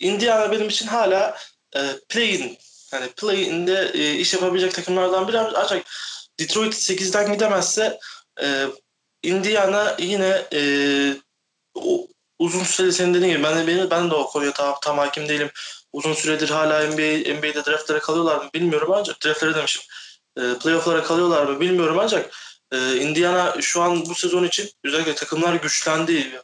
Indiana 0.00 0.52
benim 0.52 0.68
için 0.68 0.86
hala 0.86 1.36
e, 1.76 1.80
play-in 2.08 2.58
yani 2.92 3.06
play-in'de 3.16 3.90
e, 3.94 4.14
iş 4.14 4.34
yapabilecek 4.34 4.74
takımlardan 4.74 5.28
biri 5.28 5.38
ancak 5.38 5.86
Detroit 6.40 6.74
8'den 6.74 7.32
gidemezse 7.32 7.98
e, 8.42 8.66
Indiana 9.22 9.96
yine 9.98 10.42
e, 10.52 10.60
o, 11.74 12.06
uzun 12.38 12.64
süreli 12.64 12.92
senin 12.92 13.14
dediğin 13.14 13.32
gibi 13.32 13.42
ben 13.42 13.58
de, 13.58 13.66
ben, 13.66 13.90
ben 13.90 14.10
de 14.10 14.14
o 14.14 14.26
konuya 14.26 14.52
tam, 14.52 14.74
tam 14.82 14.98
hakim 14.98 15.28
değilim. 15.28 15.50
Uzun 15.92 16.12
süredir 16.12 16.48
hala 16.48 16.86
NBA, 16.86 17.34
NBA'de 17.34 17.64
draftlere 17.64 17.98
kalıyorlar 17.98 18.36
mı 18.36 18.50
bilmiyorum 18.54 18.92
ancak 18.92 19.24
draftlere 19.24 19.54
demişim. 19.54 19.82
E, 20.36 20.40
playoff'lara 20.62 21.02
kalıyorlar 21.02 21.46
mı 21.46 21.60
bilmiyorum 21.60 21.98
ancak 22.00 22.34
e, 22.72 22.96
Indiana 22.96 23.56
şu 23.60 23.82
an 23.82 24.06
bu 24.06 24.14
sezon 24.14 24.44
için 24.44 24.70
özellikle 24.84 25.14
takımlar 25.14 25.54
güçlendi. 25.54 26.42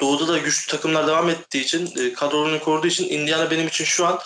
Doğu'da 0.00 0.28
da 0.28 0.38
güçlü 0.38 0.70
takımlar 0.70 1.06
devam 1.06 1.30
ettiği 1.30 1.60
için, 1.60 1.92
e, 1.96 2.12
kadrolarını 2.12 2.60
koruduğu 2.60 2.86
için 2.86 3.08
Indiana 3.08 3.50
benim 3.50 3.68
için 3.68 3.84
şu 3.84 4.06
an 4.06 4.20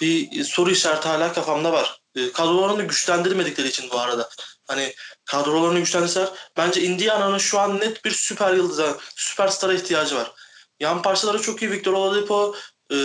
bir 0.00 0.44
soru 0.44 0.70
işareti 0.70 1.08
hala 1.08 1.32
kafamda 1.32 1.72
var. 1.72 2.00
E, 2.16 2.32
kadrolarını 2.32 2.82
güçlendirmedikleri 2.82 3.68
için 3.68 3.90
bu 3.90 4.00
arada. 4.00 4.28
Hani 4.68 4.94
kadrolarını 5.24 5.78
güçlendirseler 5.78 6.28
bence 6.56 6.82
Indiana'nın 6.82 7.38
şu 7.38 7.60
an 7.60 7.80
net 7.80 8.04
bir 8.04 8.10
süper 8.10 8.54
yıldıza, 8.54 8.98
süperstara 9.16 9.74
ihtiyacı 9.74 10.16
var. 10.16 10.32
Yan 10.80 11.02
parçaları 11.02 11.42
çok 11.42 11.62
iyi. 11.62 11.70
Victor 11.70 11.92
Oladipo, 11.92 12.54
e, 12.92 12.96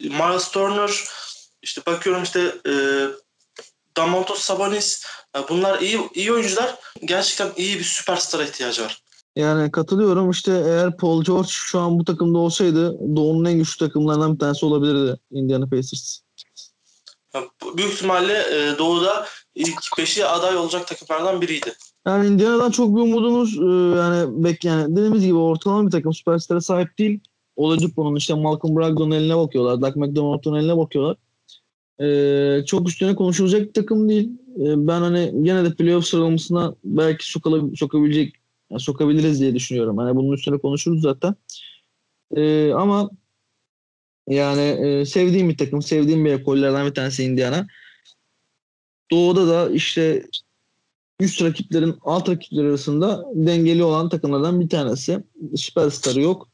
Miles 0.00 0.50
Turner, 0.50 1.04
işte 1.62 1.82
bakıyorum 1.86 2.22
işte 2.22 2.54
e, 2.68 2.72
Damontos 3.96 4.40
Sabonis. 4.40 5.06
Bunlar 5.48 5.80
iyi 5.80 6.00
iyi 6.14 6.32
oyuncular. 6.32 6.74
Gerçekten 7.04 7.52
iyi 7.56 7.78
bir 7.78 7.84
süperstara 7.84 8.44
ihtiyacı 8.44 8.82
var. 8.82 9.02
Yani 9.36 9.72
katılıyorum. 9.72 10.30
İşte 10.30 10.52
eğer 10.66 10.96
Paul 10.96 11.24
George 11.24 11.48
şu 11.48 11.78
an 11.78 11.98
bu 11.98 12.04
takımda 12.04 12.38
olsaydı 12.38 12.98
Doğu'nun 13.16 13.44
en 13.44 13.58
güçlü 13.58 13.86
takımlarından 13.86 14.34
bir 14.34 14.38
tanesi 14.38 14.66
olabilirdi 14.66 15.18
Indiana 15.30 15.66
Pacers. 15.66 16.20
Büyük 17.76 17.92
ihtimalle 17.92 18.32
e, 18.32 18.78
Doğu'da 18.78 19.26
ilk 19.54 19.98
beşi 19.98 20.26
aday 20.26 20.56
olacak 20.56 20.86
takımlardan 20.86 21.40
biriydi. 21.40 21.74
Yani 22.06 22.26
Indiana'dan 22.26 22.70
çok 22.70 22.96
bir 22.96 23.00
umudumuz 23.00 23.58
e, 23.58 23.98
yani 23.98 24.44
bek 24.44 24.64
yani 24.64 24.96
dediğimiz 24.96 25.24
gibi 25.24 25.38
ortalama 25.38 25.86
bir 25.86 25.90
takım 25.90 26.14
süperstara 26.14 26.60
sahip 26.60 26.98
değil. 26.98 27.20
Oladipo'nun 27.56 28.16
işte 28.16 28.34
Malcolm 28.34 28.76
Brogdon'un 28.76 29.10
eline 29.10 29.36
bakıyorlar. 29.36 29.80
Doug 29.80 29.96
McDermott'un 29.96 30.54
eline 30.54 30.76
bakıyorlar. 30.76 31.16
Ee, 32.00 32.64
çok 32.66 32.88
üstüne 32.88 33.14
konuşulacak 33.14 33.68
bir 33.68 33.72
takım 33.72 34.08
değil. 34.08 34.30
Ee, 34.60 34.86
ben 34.86 35.00
hani 35.00 35.32
gene 35.42 35.64
de 35.64 35.74
playoff 35.74 36.06
sıralamasına 36.06 36.74
belki 36.84 37.30
sokabilecek 37.74 38.34
yani 38.70 38.80
sokabiliriz 38.80 39.40
diye 39.40 39.54
düşünüyorum. 39.54 39.98
Hani 39.98 40.16
bunun 40.16 40.32
üstüne 40.32 40.58
konuşuruz 40.58 41.02
zaten. 41.02 41.34
Ee, 42.36 42.72
ama 42.72 43.10
yani 44.28 44.62
e, 44.62 45.04
sevdiğim 45.04 45.48
bir 45.48 45.56
takım, 45.56 45.82
sevdiğim 45.82 46.24
bir 46.24 46.32
ekollerden 46.32 46.86
bir 46.86 46.94
tanesi 46.94 47.24
Indiana. 47.24 47.66
Doğu'da 49.10 49.48
da 49.48 49.70
işte 49.70 50.26
üst 51.20 51.42
rakiplerin 51.42 51.94
alt 52.02 52.28
rakipler 52.28 52.64
arasında 52.64 53.24
dengeli 53.34 53.84
olan 53.84 54.08
takımlardan 54.08 54.60
bir 54.60 54.68
tanesi. 54.68 55.22
Süperstarı 55.56 56.20
yok. 56.20 56.48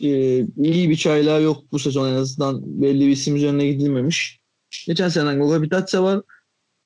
Ee, 0.00 0.46
iyi 0.56 0.90
bir 0.90 0.96
çaylağı 0.96 1.42
yok 1.42 1.64
bu 1.72 1.78
sezon 1.78 2.08
en 2.08 2.14
azından. 2.14 2.82
Belli 2.82 3.06
bir 3.06 3.12
isim 3.12 3.36
üzerine 3.36 3.66
gidilmemiş. 3.66 4.40
Geçen 4.86 5.08
seneden 5.08 5.38
Goga 5.38 5.62
Bitatsa 5.62 6.02
var. 6.02 6.22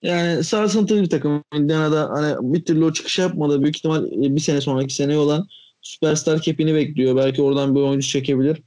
Yani 0.03 0.45
sarsıntılı 0.45 1.03
bir 1.03 1.11
takım. 1.11 1.45
Indiana'da 1.55 2.11
hani 2.11 2.55
bir 2.55 2.65
türlü 2.65 2.85
o 2.85 2.93
çıkış 2.93 3.19
yapmadı. 3.19 3.63
Büyük 3.63 3.77
ihtimal 3.77 4.07
e, 4.07 4.37
bir 4.37 4.41
sene 4.41 4.61
sonraki 4.61 4.95
seneye 4.95 5.19
olan 5.19 5.49
süperstar 5.83 6.43
kepini 6.43 6.75
bekliyor. 6.75 7.17
Belki 7.17 7.43
oradan 7.43 7.75
bir 7.75 7.81
oyuncu 7.81 8.09
çekebilir. 8.09 8.63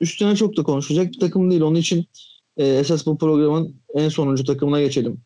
Üstüne 0.00 0.36
çok 0.36 0.56
da 0.56 0.62
konuşacak 0.62 1.12
bir 1.12 1.20
takım 1.20 1.50
değil. 1.50 1.62
Onun 1.62 1.74
için 1.74 2.06
e, 2.56 2.66
esas 2.66 3.06
bu 3.06 3.18
programın 3.18 3.82
en 3.94 4.08
sonuncu 4.08 4.44
takımına 4.44 4.80
geçelim. 4.80 5.20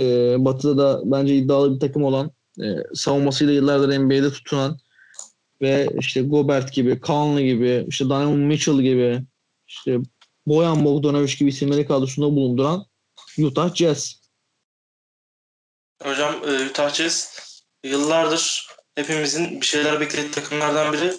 E, 0.00 0.36
batı'da 0.38 0.78
da 0.78 1.02
bence 1.04 1.36
iddialı 1.36 1.74
bir 1.74 1.80
takım 1.80 2.04
olan, 2.04 2.30
e, 2.62 2.64
savunmasıyla 2.94 3.52
yıllardır 3.52 3.98
NBA'de 3.98 4.30
tutunan 4.30 4.78
ve 5.64 5.88
işte 5.98 6.22
Gobert 6.22 6.72
gibi, 6.72 7.00
Conley 7.02 7.46
gibi, 7.46 7.84
işte 7.88 8.04
Donovan 8.04 8.38
Mitchell 8.38 8.82
gibi, 8.82 9.22
işte 9.68 9.98
Boyan 10.46 10.84
Bogdanovic 10.84 11.34
gibi 11.34 11.50
isimleri 11.50 11.86
kadrosunda 11.86 12.26
bulunduran 12.26 12.86
Utah 13.38 13.74
Jazz. 13.74 14.20
Hocam 16.02 16.34
e, 16.48 16.66
Utah 16.70 16.94
Jazz 16.94 17.38
yıllardır 17.84 18.68
hepimizin 18.94 19.60
bir 19.60 19.66
şeyler 19.66 20.00
beklediği 20.00 20.30
takımlardan 20.30 20.92
biri. 20.92 21.14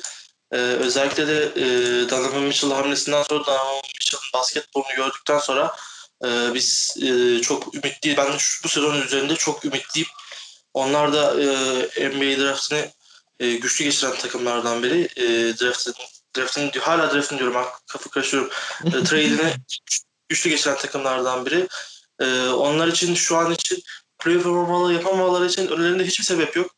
Ee, 0.51 0.57
özellikle 0.57 1.27
de 1.27 1.43
e, 1.55 1.65
Donovan 2.09 2.43
Mitchell 2.43 2.71
hamlesinden 2.71 3.23
sonra 3.23 3.45
Donovan 3.45 3.75
Mitchell'ın 3.75 4.39
basketbolunu 4.39 4.95
gördükten 4.97 5.39
sonra 5.39 5.75
e, 6.25 6.53
biz 6.53 6.97
e, 7.03 7.41
çok 7.41 7.75
ümitliyim. 7.75 8.17
Ben 8.17 8.37
şu, 8.37 8.63
bu 8.63 8.67
sezonun 8.67 9.01
üzerinde 9.01 9.35
çok 9.35 9.65
ümitliyim. 9.65 10.07
Onlar 10.73 11.13
da 11.13 11.41
e, 11.41 12.09
NBA 12.09 12.41
draftını 12.41 12.89
e, 13.39 13.55
güçlü 13.55 13.85
geçiren 13.85 14.15
takımlardan 14.15 14.83
biri. 14.83 15.07
E, 15.15 15.57
draftın, 15.57 15.93
draftın, 16.37 16.71
hala 16.79 17.13
draftın 17.13 17.37
diyorum. 17.37 17.65
Kafa 17.87 18.09
karışıyorum. 18.09 18.49
E, 18.85 18.89
trade'ini 19.03 19.53
güçlü 20.29 20.49
geçiren 20.49 20.77
takımlardan 20.77 21.45
biri. 21.45 21.67
E, 22.19 22.49
onlar 22.49 22.87
için 22.87 23.15
şu 23.15 23.37
an 23.37 23.51
için 23.51 23.83
playoff 24.19 24.45
yapamaları, 24.45 24.93
yapamamaları 24.93 25.45
için 25.45 25.67
önlerinde 25.67 26.05
hiçbir 26.05 26.23
sebep 26.23 26.55
yok. 26.55 26.75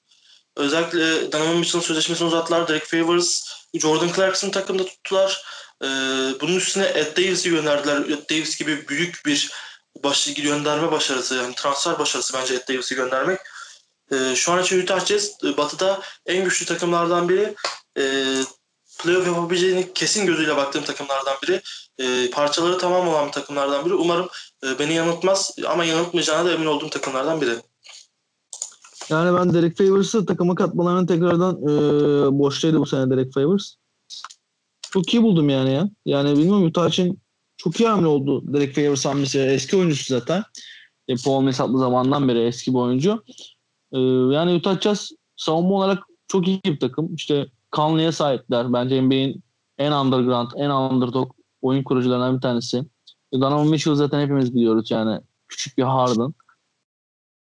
Özellikle 0.55 1.31
Donovan 1.31 1.57
Mitchell'ın 1.57 1.83
sözleşmesini 1.83 2.27
uzattılar. 2.27 2.67
Derek 2.67 2.85
Favors, 2.85 3.43
Jordan 3.73 4.13
Clarkson 4.15 4.49
takımda 4.49 4.85
tuttular. 4.85 5.43
Ee, 5.83 5.87
bunun 6.41 6.55
üstüne 6.55 6.85
Ed 6.85 7.17
Davis'i 7.17 7.49
gönderdiler. 7.49 7.97
Ed 7.97 8.29
Davis 8.29 8.57
gibi 8.57 8.87
büyük 8.87 9.25
bir 9.25 9.51
baş, 10.03 10.33
gönderme 10.33 10.91
başarısı, 10.91 11.35
yani 11.35 11.55
transfer 11.55 11.99
başarısı 11.99 12.33
bence 12.33 12.53
Ed 12.53 12.67
Davis'i 12.67 12.95
göndermek. 12.95 13.39
Ee, 14.11 14.35
şu 14.35 14.51
an 14.51 14.63
için 14.63 14.83
Utah 14.83 15.05
Jazz 15.05 15.37
e, 15.43 15.57
batıda 15.57 16.01
en 16.25 16.43
güçlü 16.43 16.65
takımlardan 16.65 17.29
biri. 17.29 17.55
Ee, 17.97 18.41
playoff 19.03 19.27
yapabileceğini 19.27 19.93
kesin 19.93 20.25
gözüyle 20.25 20.57
baktığım 20.57 20.83
takımlardan 20.83 21.35
biri. 21.43 21.61
Ee, 21.99 22.29
parçaları 22.29 22.77
tamam 22.77 23.07
olan 23.07 23.31
takımlardan 23.31 23.85
biri. 23.85 23.93
Umarım 23.93 24.27
e, 24.63 24.79
beni 24.79 24.93
yanıltmaz 24.93 25.55
ama 25.67 25.85
yanıltmayacağına 25.85 26.45
da 26.45 26.53
emin 26.53 26.65
olduğum 26.65 26.89
takımlardan 26.89 27.41
biri. 27.41 27.55
Yani 29.09 29.37
ben 29.37 29.53
Derek 29.53 29.77
Favors'ı 29.77 30.25
takıma 30.25 30.55
katmalarının 30.55 31.07
tekrardan 31.07 31.55
e, 31.55 31.67
boştaydı 32.39 32.79
bu 32.79 32.85
sene 32.85 33.09
Derek 33.09 33.33
Favors. 33.33 33.73
Çok 34.81 35.13
iyi 35.13 35.23
buldum 35.23 35.49
yani 35.49 35.73
ya. 35.73 35.89
Yani 36.05 36.37
bilmiyorum 36.37 36.65
Utah 36.65 36.89
için 36.89 37.21
çok 37.57 37.79
iyi 37.79 37.89
hamle 37.89 38.07
oldu 38.07 38.53
Derek 38.53 38.75
Favors 38.75 39.05
hamlesi. 39.05 39.39
Eski 39.39 39.77
oyuncusu 39.77 40.13
zaten. 40.13 40.43
E, 41.07 41.15
Paul 41.25 41.41
Millsap'lı 41.41 41.79
zamandan 41.79 42.27
beri 42.27 42.47
eski 42.47 42.73
bir 42.73 42.79
oyuncu. 42.79 43.23
E, 43.91 43.99
yani 44.33 44.53
Utah 44.53 44.81
Jazz 44.81 45.11
savunma 45.35 45.75
olarak 45.75 46.03
çok 46.27 46.47
iyi 46.47 46.61
bir 46.65 46.79
takım. 46.79 47.15
İşte 47.15 47.47
Conley'e 47.71 48.11
sahipler. 48.11 48.73
Bence 48.73 49.01
NBA'in 49.01 49.43
en 49.77 49.91
underground, 49.91 50.51
en 50.55 50.69
underdog 50.69 51.31
oyun 51.61 51.83
kurucularından 51.83 52.35
bir 52.35 52.41
tanesi. 52.41 52.77
E, 53.33 53.41
Donovan 53.41 53.67
Mitchell 53.67 53.95
zaten 53.95 54.19
hepimiz 54.19 54.55
biliyoruz 54.55 54.91
yani. 54.91 55.21
Küçük 55.47 55.77
bir 55.77 55.83
Harden. 55.83 56.33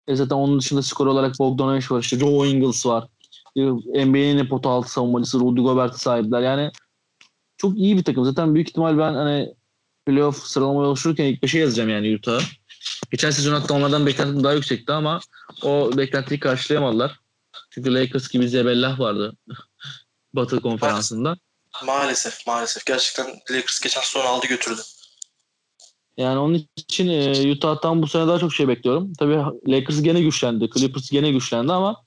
E 0.09 0.17
zaten 0.17 0.37
onun 0.37 0.61
dışında 0.61 0.83
skor 0.83 1.07
olarak 1.07 1.39
Bogdanovic 1.39 1.87
var. 1.91 2.01
işte 2.01 2.19
Joe 2.19 2.47
Ingles 2.47 2.87
var. 2.87 3.09
E, 3.57 3.63
NBA'nin 4.07 4.39
en 4.39 4.49
potu 4.49 4.69
altı 4.69 4.93
savunmacısı 4.93 5.41
Rudy 5.41 5.61
Gobert'e 5.61 5.99
sahipler. 5.99 6.43
Yani 6.43 6.71
çok 7.57 7.79
iyi 7.79 7.97
bir 7.97 8.05
takım. 8.05 8.25
Zaten 8.25 8.55
büyük 8.55 8.69
ihtimal 8.69 8.99
ben 8.99 9.15
hani 9.15 9.55
playoff 10.07 10.37
sıralamayı 10.37 10.89
oluştururken 10.89 11.25
ilk 11.25 11.43
5'e 11.43 11.61
yazacağım 11.61 11.91
yani 11.91 12.17
Utah'ı. 12.17 12.41
Geçen 13.11 13.31
sezon 13.31 13.53
hatta 13.53 13.75
onlardan 13.75 14.07
beklentim 14.07 14.45
daha 14.45 14.53
yüksekti 14.53 14.93
ama 14.93 15.21
o 15.63 15.91
beklentiyi 15.97 16.41
karşılayamadılar. 16.41 17.21
Çünkü 17.71 17.95
Lakers 17.95 18.29
gibi 18.29 18.49
zebellah 18.49 19.01
vardı 19.01 19.37
Batı 20.35 20.61
konferansında. 20.61 21.37
Maalesef 21.87 22.47
maalesef. 22.47 22.87
Gerçekten 22.87 23.27
Lakers 23.51 23.81
geçen 23.81 24.01
sezon 24.01 24.27
aldı 24.27 24.47
götürdü. 24.47 24.81
Yani 26.17 26.39
onun 26.39 26.67
için 26.77 27.09
e, 27.09 27.53
Utah'tan 27.53 28.03
bu 28.03 28.07
sene 28.07 28.27
daha 28.27 28.39
çok 28.39 28.55
şey 28.55 28.69
bekliyorum. 28.69 29.13
Tabii 29.19 29.39
Lakers 29.69 30.03
gene 30.03 30.23
güçlendi. 30.23 30.71
Clippers 30.75 31.11
gene 31.11 31.31
güçlendi 31.31 31.73
ama 31.73 32.05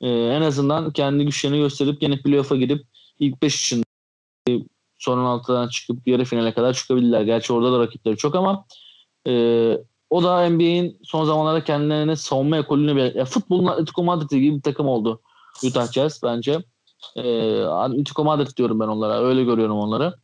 e, 0.00 0.08
en 0.08 0.42
azından 0.42 0.92
kendi 0.92 1.24
güçlerini 1.24 1.58
gösterip 1.58 2.00
gene 2.00 2.22
playoff'a 2.22 2.56
gidip 2.56 2.86
ilk 3.18 3.42
5 3.42 3.62
için 3.62 3.84
son 4.98 5.18
16'dan 5.18 5.68
çıkıp 5.68 6.08
yarı 6.08 6.24
finale 6.24 6.54
kadar 6.54 6.74
çıkabilirler. 6.74 7.22
Gerçi 7.22 7.52
orada 7.52 7.72
da 7.72 7.78
rakipleri 7.78 8.16
çok 8.16 8.34
ama 8.34 8.66
e, 9.26 9.32
o 10.10 10.22
da 10.22 10.50
NBA'in 10.50 10.98
son 11.02 11.24
zamanlarda 11.24 11.64
kendilerine 11.64 12.16
savunma 12.16 12.58
ekolünü 12.58 12.96
bir 12.96 13.14
ya 13.14 13.24
futbolun 13.24 13.66
Atletico 13.66 14.04
Madrid 14.04 14.30
gibi 14.30 14.56
bir 14.56 14.62
takım 14.62 14.88
oldu 14.88 15.20
Utah 15.64 15.92
Jazz 15.92 16.22
bence. 16.22 16.64
Ee, 17.16 17.64
Madrid 18.18 18.56
diyorum 18.56 18.80
ben 18.80 18.88
onlara. 18.88 19.20
Öyle 19.20 19.44
görüyorum 19.44 19.78
onları. 19.78 20.14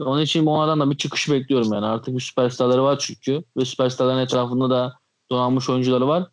Onun 0.00 0.22
için 0.22 0.46
onlardan 0.46 0.80
da 0.80 0.90
bir 0.90 0.96
çıkış 0.96 1.30
bekliyorum 1.30 1.72
yani. 1.72 1.86
Artık 1.86 2.14
bir 2.14 2.20
süperstarları 2.20 2.82
var 2.82 2.98
çünkü. 2.98 3.44
Ve 3.56 3.64
süperstarların 3.64 4.18
etrafında 4.18 4.70
da 4.70 4.94
donanmış 5.30 5.70
oyuncuları 5.70 6.08
var. 6.08 6.26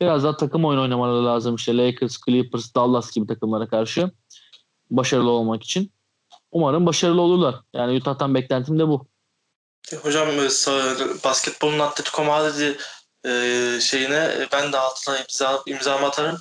Biraz 0.00 0.24
daha 0.24 0.36
takım 0.36 0.64
oyun 0.64 0.80
oynamaları 0.80 1.24
lazım. 1.24 1.54
İşte 1.54 1.76
Lakers, 1.76 2.18
Clippers, 2.26 2.74
Dallas 2.74 3.12
gibi 3.12 3.26
takımlara 3.26 3.68
karşı. 3.68 4.10
Başarılı 4.90 5.30
olmak 5.30 5.62
için. 5.62 5.92
Umarım 6.52 6.86
başarılı 6.86 7.20
olurlar. 7.20 7.54
Yani 7.74 7.96
Utah'tan 7.96 8.34
beklentim 8.34 8.78
de 8.78 8.88
bu. 8.88 9.06
Hocam 10.02 10.28
e, 10.30 10.48
basketbolun 11.24 11.78
Atletico 11.78 12.24
Madrid'i 12.24 12.78
e, 13.24 13.80
şeyine 13.80 14.16
e, 14.16 14.48
ben 14.52 14.72
de 14.72 14.78
altına 14.78 15.18
imza, 15.18 15.62
imzamı 15.66 16.06
atarım. 16.06 16.40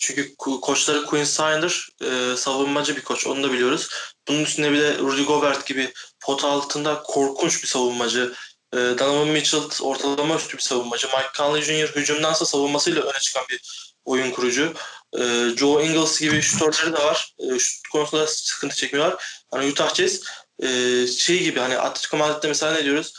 Çünkü 0.00 0.36
koçları 0.36 1.06
Quinn 1.06 1.24
Snyder 1.24 1.88
savunmacı 2.36 2.96
bir 2.96 3.04
koç. 3.04 3.26
Onu 3.26 3.42
da 3.42 3.52
biliyoruz. 3.52 3.88
Bunun 4.28 4.42
üstüne 4.42 4.72
bir 4.72 4.80
de 4.80 4.98
Rudy 4.98 5.22
Gobert 5.22 5.66
gibi 5.66 5.92
pot 6.20 6.44
altında 6.44 7.02
korkunç 7.02 7.62
bir 7.62 7.68
savunmacı. 7.68 8.34
Donovan 8.74 9.28
Mitchell 9.28 9.60
ortalama 9.80 10.36
üstü 10.36 10.56
bir 10.56 10.62
savunmacı. 10.62 11.06
Mike 11.06 11.28
Conley 11.36 11.62
Jr. 11.62 11.96
hücumdansa 11.96 12.46
savunmasıyla 12.46 13.02
öne 13.02 13.18
çıkan 13.18 13.44
bir 13.50 13.88
oyun 14.04 14.30
kurucu. 14.30 14.74
E, 15.18 15.56
Joe 15.56 15.82
Ingles 15.82 16.20
gibi 16.20 16.42
şutörleri 16.42 16.92
de 16.92 16.98
var. 17.04 17.34
E, 17.38 17.58
şut 17.58 17.88
konusunda 17.88 18.26
sıkıntı 18.26 18.76
çekmiyorlar. 18.76 19.24
Hani 19.50 19.70
Utah 19.70 19.94
Jazz 19.94 20.22
e, 20.62 21.06
şey 21.06 21.42
gibi 21.42 21.60
hani 21.60 21.78
Atletico 21.78 22.16
Madrid'de 22.16 22.48
mesela 22.48 22.72
ne 22.72 22.84
diyoruz? 22.84 23.14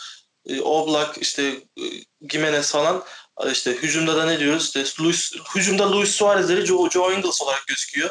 E, 0.45 0.61
Oblak 0.61 1.17
işte 1.21 1.43
e, 1.77 1.83
Gimenez 2.21 2.71
falan 2.71 3.03
işte 3.51 3.71
hücumda 3.71 4.15
da 4.15 4.25
ne 4.25 4.39
diyoruz? 4.39 4.65
İşte 4.65 5.03
Luis, 5.03 5.33
hücumda 5.55 5.91
Luis 5.91 6.11
Suarez'leri 6.11 6.65
Joe, 6.65 6.89
Joe 6.89 7.13
Ingles 7.13 7.41
olarak 7.41 7.67
gözüküyor. 7.67 8.09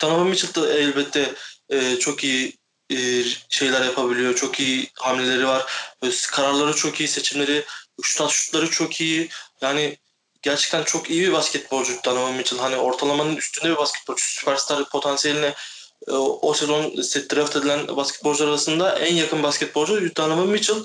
Donovan 0.00 0.26
Mitchell 0.26 0.54
da 0.54 0.72
elbette 0.72 1.34
e, 1.70 1.98
çok 1.98 2.24
iyi 2.24 2.58
e, 2.90 2.96
şeyler 3.48 3.84
yapabiliyor. 3.84 4.34
Çok 4.34 4.60
iyi 4.60 4.90
hamleleri 4.94 5.46
var. 5.46 5.72
Kararları 6.30 6.76
çok 6.76 7.00
iyi, 7.00 7.08
seçimleri, 7.08 7.64
şut 8.02 8.30
şutları 8.30 8.70
çok 8.70 9.00
iyi. 9.00 9.28
Yani 9.60 9.98
gerçekten 10.46 10.84
çok 10.84 11.10
iyi 11.10 11.22
bir 11.22 11.32
basketbolcu 11.32 11.92
Donovan 12.04 12.34
Mitchell. 12.34 12.58
Hani 12.58 12.76
ortalamanın 12.76 13.36
üstünde 13.36 13.72
bir 13.72 13.76
basketbolcu. 13.76 14.24
Süperstar 14.24 14.88
potansiyeline 14.88 15.54
e, 16.08 16.12
o 16.12 16.54
sezon 16.54 16.96
draft 17.30 17.56
edilen 17.56 17.96
basketbolcular 17.96 18.48
arasında 18.48 18.98
en 18.98 19.14
yakın 19.14 19.42
basketbolcu 19.42 20.16
Donovan 20.16 20.48
Mitchell. 20.48 20.84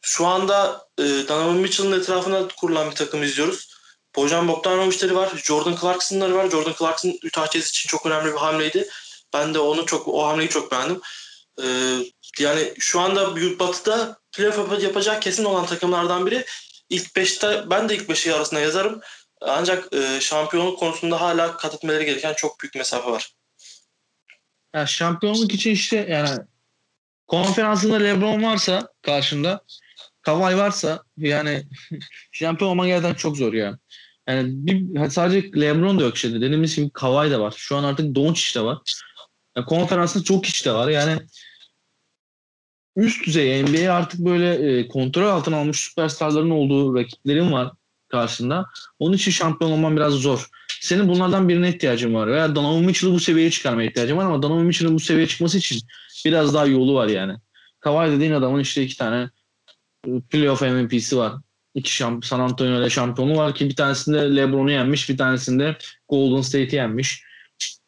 Şu 0.00 0.26
anda 0.26 0.86
e, 0.98 1.02
Donovan 1.02 1.56
Mitchell'ın 1.56 2.00
etrafına 2.00 2.48
kurulan 2.48 2.90
bir 2.90 2.96
takım 2.96 3.22
izliyoruz. 3.22 3.74
Bojan 4.16 4.48
Bogdanovic'leri 4.48 5.16
var, 5.16 5.32
Jordan 5.44 5.76
Clarkson'ları 5.80 6.34
var. 6.34 6.50
Jordan 6.50 6.74
Clarkson 6.78 7.14
Utah 7.24 7.52
Jazz 7.52 7.68
için 7.68 7.88
çok 7.88 8.06
önemli 8.06 8.32
bir 8.32 8.38
hamleydi. 8.38 8.88
Ben 9.34 9.54
de 9.54 9.58
onu 9.58 9.86
çok 9.86 10.08
o 10.08 10.26
hamleyi 10.26 10.48
çok 10.48 10.72
beğendim. 10.72 11.00
Ee, 11.62 11.66
yani 12.38 12.74
şu 12.78 13.00
anda 13.00 13.36
Büyük 13.36 13.60
Batı'da 13.60 14.18
playoff 14.32 14.82
yapacak 14.82 15.22
kesin 15.22 15.44
olan 15.44 15.66
takımlardan 15.66 16.26
biri. 16.26 16.44
İlk 16.88 17.06
5'te 17.06 17.70
ben 17.70 17.88
de 17.88 17.94
ilk 17.96 18.10
5'i 18.10 18.32
arasında 18.32 18.60
yazarım. 18.60 19.00
Ancak 19.40 19.94
e, 19.94 20.20
şampiyonluk 20.20 20.78
konusunda 20.78 21.20
hala 21.20 21.56
kat 21.56 21.74
etmeleri 21.74 22.04
gereken 22.04 22.34
çok 22.34 22.60
büyük 22.60 22.74
mesafe 22.74 23.10
var. 23.10 23.34
Ya 24.74 24.86
şampiyonluk 24.86 25.54
için 25.54 25.70
işte 25.70 26.06
yani 26.10 26.38
konferansında 27.26 27.96
LeBron 27.96 28.42
varsa 28.42 28.88
karşında 29.02 29.64
Kavay 30.22 30.58
varsa 30.58 31.02
yani 31.16 31.62
şampiyon 32.32 32.70
olman 32.70 32.86
gerçekten 32.86 33.14
çok 33.14 33.36
zor 33.36 33.52
ya. 33.52 33.78
Yani 34.28 34.48
bir, 34.50 35.10
sadece 35.10 35.60
LeBron 35.60 35.98
da 35.98 36.02
yok 36.02 36.18
şimdi. 36.18 36.40
Dediğimiz 36.40 36.76
gibi 36.76 36.90
Kavay 36.90 37.30
da 37.30 37.40
var. 37.40 37.54
Şu 37.56 37.76
an 37.76 37.84
artık 37.84 38.14
Doncic 38.14 38.60
de 38.60 38.64
var. 38.64 38.78
Yani 39.56 39.66
konferansında 39.66 40.24
çok 40.24 40.44
kişi 40.44 40.64
de 40.64 40.72
var. 40.72 40.88
Yani 40.88 41.18
üst 42.96 43.26
düzey 43.26 43.62
NBA 43.62 43.92
artık 43.92 44.20
böyle 44.20 44.78
e, 44.78 44.88
kontrol 44.88 45.28
altına 45.28 45.56
almış 45.56 45.80
süperstarların 45.80 46.50
olduğu 46.50 46.94
rakiplerin 46.94 47.52
var 47.52 47.72
karşında. 48.08 48.66
Onun 48.98 49.16
için 49.16 49.30
şampiyon 49.30 49.70
olman 49.70 49.96
biraz 49.96 50.12
zor. 50.12 50.48
Senin 50.80 51.08
bunlardan 51.08 51.48
birine 51.48 51.68
ihtiyacın 51.68 52.14
var. 52.14 52.26
Veya 52.26 52.54
Donovan 52.54 52.84
Mitchell'ı 52.84 53.14
bu 53.14 53.20
seviyeye 53.20 53.50
çıkarmaya 53.50 53.88
ihtiyacın 53.88 54.16
var 54.16 54.24
ama 54.24 54.42
Donovan 54.42 54.66
Mitchell'ın 54.66 54.94
bu 54.94 55.00
seviyeye 55.00 55.28
çıkması 55.28 55.58
için 55.58 55.80
biraz 56.24 56.54
daha 56.54 56.66
yolu 56.66 56.94
var 56.94 57.08
yani. 57.08 57.36
Kawhi 57.80 58.12
dediğin 58.12 58.32
adamın 58.32 58.60
işte 58.60 58.82
iki 58.82 58.96
tane 58.96 59.30
e, 60.06 60.20
playoff 60.30 60.62
MVP'si 60.62 61.16
var. 61.16 61.32
İki 61.74 61.94
şamp 61.94 62.24
San 62.24 62.40
Antonio 62.40 62.80
ile 62.80 62.90
şampiyonu 62.90 63.36
var 63.36 63.54
ki 63.54 63.68
bir 63.68 63.76
tanesinde 63.76 64.36
LeBron'u 64.36 64.70
yenmiş, 64.70 65.08
bir 65.08 65.16
tanesinde 65.16 65.76
Golden 66.08 66.40
State'i 66.40 66.74
yenmiş. 66.74 67.22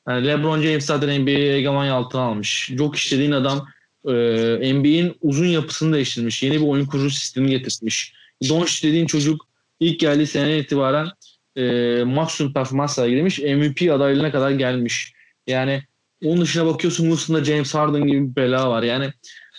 Yani 0.09 0.27
LeBron 0.27 0.63
James 0.63 0.85
zaten 0.85 1.23
NBA'ye 1.23 1.57
hegemonya 1.57 1.95
altına 1.95 2.23
almış. 2.23 2.71
Çok 2.79 2.97
işlediğin 2.97 3.33
adam 3.33 3.67
e, 4.07 4.75
NBA'in 4.75 5.17
uzun 5.21 5.47
yapısını 5.47 5.95
değiştirmiş. 5.95 6.43
Yeni 6.43 6.55
bir 6.55 6.67
oyun 6.67 6.87
kurucu 6.87 7.11
sistemi 7.11 7.51
getirmiş. 7.51 8.15
Doncic 8.49 8.89
dediğin 8.89 9.07
çocuk 9.07 9.47
ilk 9.81 10.01
geldiği 10.01 10.27
sene 10.27 10.59
itibaren 10.59 11.09
e, 11.57 12.05
maksimum 12.05 12.53
performans 12.53 12.95
sergilemiş. 12.95 13.39
MVP 13.39 13.93
adaylığına 13.93 14.33
kadar 14.33 14.51
gelmiş. 14.51 15.13
Yani 15.47 15.83
onun 16.25 16.41
dışına 16.41 16.67
bakıyorsun 16.67 17.09
Houston'da 17.09 17.45
James 17.45 17.75
Harden 17.75 18.07
gibi 18.07 18.31
bir 18.31 18.37
bela 18.37 18.71
var. 18.71 18.83
Yani 18.83 19.13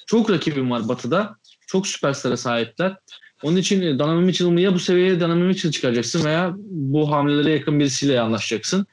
çok 0.07 0.31
rakibim 0.31 0.71
var 0.71 0.87
Batı'da. 0.89 1.35
Çok 1.67 1.87
süperstara 1.87 2.37
sahipler. 2.37 2.95
Onun 3.43 3.57
için 3.57 3.99
Donovan 3.99 4.23
Mitchell'ı 4.23 4.61
ya 4.61 4.73
bu 4.73 4.79
seviyeye 4.79 5.19
Donovan 5.19 5.37
Mitchell 5.37 5.71
çıkaracaksın 5.71 6.25
veya 6.25 6.53
bu 6.57 7.11
hamlelere 7.11 7.51
yakın 7.51 7.79
birisiyle 7.79 8.21
anlaşacaksın. 8.21 8.87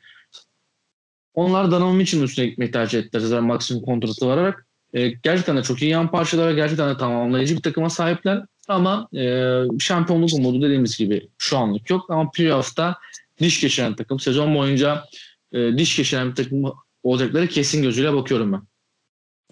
Onlar 1.34 1.70
Donovan 1.70 1.96
Mitchell'ın 1.96 2.24
üstüne 2.24 2.46
gitmeyi 2.46 2.70
tercih 2.70 2.98
ettiler 2.98 3.20
zaten 3.20 3.44
maksimum 3.44 3.82
kontratı 3.84 4.26
vararak. 4.26 4.66
E, 4.94 5.08
gerçekten 5.08 5.56
de 5.56 5.62
çok 5.62 5.82
iyi 5.82 5.90
yan 5.90 6.10
parçalara 6.10 6.52
gerçekten 6.52 6.90
de 6.94 6.98
tamamlayıcı 6.98 7.56
bir 7.56 7.62
takıma 7.62 7.90
sahipler. 7.90 8.42
Ama 8.68 9.08
e, 9.16 9.52
şampiyonluk 9.80 10.32
umudu 10.32 10.62
dediğimiz 10.62 10.98
gibi 10.98 11.28
şu 11.38 11.58
anlık 11.58 11.90
yok. 11.90 12.10
Ama 12.10 12.30
playoff'ta 12.30 12.98
diş 13.40 13.60
geçiren 13.60 13.96
takım. 13.96 14.20
Sezon 14.20 14.54
boyunca 14.54 15.04
e, 15.52 15.78
diş 15.78 15.96
geçiren 15.96 16.30
bir 16.30 16.34
takım 16.34 16.72
olacakları 17.02 17.48
kesin 17.48 17.82
gözüyle 17.82 18.14
bakıyorum 18.14 18.52
ben. 18.52 18.62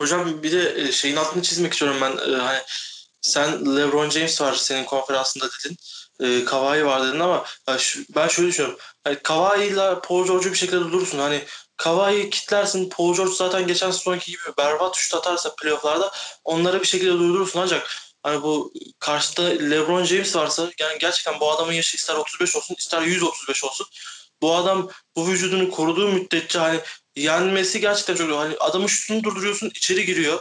Hocam 0.00 0.42
bir 0.42 0.52
de 0.52 0.80
e, 0.80 0.92
şeyin 0.92 1.16
altını 1.16 1.42
çizmek 1.42 1.72
istiyorum 1.72 1.98
ben. 2.02 2.32
E, 2.32 2.36
hani 2.36 2.58
sen 3.20 3.76
LeBron 3.76 4.10
James 4.10 4.40
var 4.40 4.54
senin 4.54 4.84
konferansında 4.84 5.44
dedin. 5.44 5.76
E, 6.20 6.44
Kawhi 6.44 6.86
var 6.86 7.06
dedin 7.06 7.20
ama 7.20 7.44
ben 8.16 8.28
şöyle 8.28 8.48
düşünüyorum. 8.48 8.78
Yani 9.06 9.18
Kawhi 9.22 9.64
ile 9.66 10.00
Paul 10.08 10.26
George'u 10.26 10.50
bir 10.50 10.56
şekilde 10.56 10.80
durursun. 10.80 11.18
Hani 11.18 11.42
Kawhi'yi 11.82 12.30
kitlersin. 12.30 12.88
Paul 12.88 13.16
George 13.16 13.34
zaten 13.34 13.66
geçen 13.66 13.90
sezonki 13.90 14.30
gibi 14.30 14.42
berbat 14.58 14.96
şut 14.96 15.14
atarsa 15.14 15.54
playofflarda 15.54 16.12
onları 16.44 16.80
bir 16.80 16.86
şekilde 16.86 17.10
durdurursun. 17.10 17.60
Ancak 17.60 17.90
hani 18.22 18.42
bu 18.42 18.72
karşıda 18.98 19.42
LeBron 19.42 20.04
James 20.04 20.36
varsa 20.36 20.70
yani 20.80 20.98
gerçekten 20.98 21.40
bu 21.40 21.52
adamın 21.52 21.72
yaşı 21.72 21.96
ister 21.96 22.14
35 22.14 22.56
olsun 22.56 22.74
ister 22.78 23.02
135 23.02 23.64
olsun. 23.64 23.86
Bu 24.42 24.54
adam 24.54 24.90
bu 25.16 25.28
vücudunu 25.28 25.70
koruduğu 25.70 26.08
müddetçe 26.08 26.58
hani 26.58 26.80
yenmesi 27.16 27.80
gerçekten 27.80 28.14
çok 28.14 28.38
hani 28.38 28.56
adamın 28.60 28.86
şutunu 28.86 29.24
durduruyorsun 29.24 29.70
içeri 29.74 30.06
giriyor. 30.06 30.40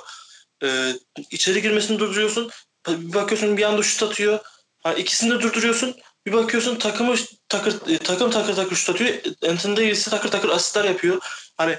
Ee, 0.64 0.94
içeri 1.32 1.62
girmesini 1.62 2.00
durduruyorsun. 2.00 2.52
Bir 2.88 3.14
bakıyorsun 3.14 3.58
bir 3.58 3.64
anda 3.64 3.84
şut 3.84 4.04
atıyor. 4.04 4.40
Hani 4.80 5.00
ikisini 5.00 5.32
de 5.32 5.42
durduruyorsun. 5.42 5.96
Bir 6.26 6.34
bakıyorsun 6.34 6.76
takımı 6.76 7.16
takır, 7.50 7.92
e, 7.94 7.98
takım 7.98 8.32
takır 8.32 8.56
takır 8.56 8.76
şut 8.76 8.96
atıyor. 8.96 9.14
Anthony 9.50 9.78
Davis'i 9.78 10.10
takır 10.10 10.32
takır 10.32 10.50
asistler 10.50 10.84
yapıyor. 10.84 11.22
Hani 11.58 11.78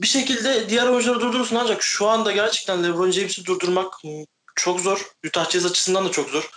bir 0.00 0.06
şekilde 0.06 0.68
diğer 0.68 0.86
oyuncuları 0.86 1.20
durdurursun 1.20 1.56
ancak 1.56 1.82
şu 1.82 2.06
anda 2.08 2.32
gerçekten 2.32 2.84
LeBron 2.84 3.10
James'i 3.10 3.44
durdurmak 3.44 3.94
çok 4.56 4.80
zor. 4.80 5.10
Utah 5.26 5.50
Jazz 5.50 5.66
açısından 5.66 6.04
da 6.04 6.10
çok 6.10 6.30
zor. 6.30 6.50